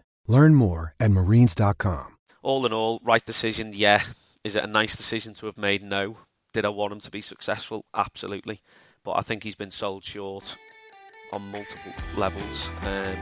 [0.27, 2.17] Learn more at marines.com.
[2.43, 4.01] All in all, right decision, yeah.
[4.43, 5.83] Is it a nice decision to have made?
[5.83, 6.17] No.
[6.53, 7.85] Did I want him to be successful?
[7.93, 8.61] Absolutely.
[9.03, 10.57] But I think he's been sold short
[11.31, 12.69] on multiple levels.
[12.81, 13.17] Um,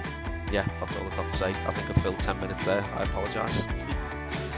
[0.52, 1.50] yeah, that's all I've got to say.
[1.52, 2.84] I think I've filled 10 minutes there.
[2.84, 3.62] I apologise.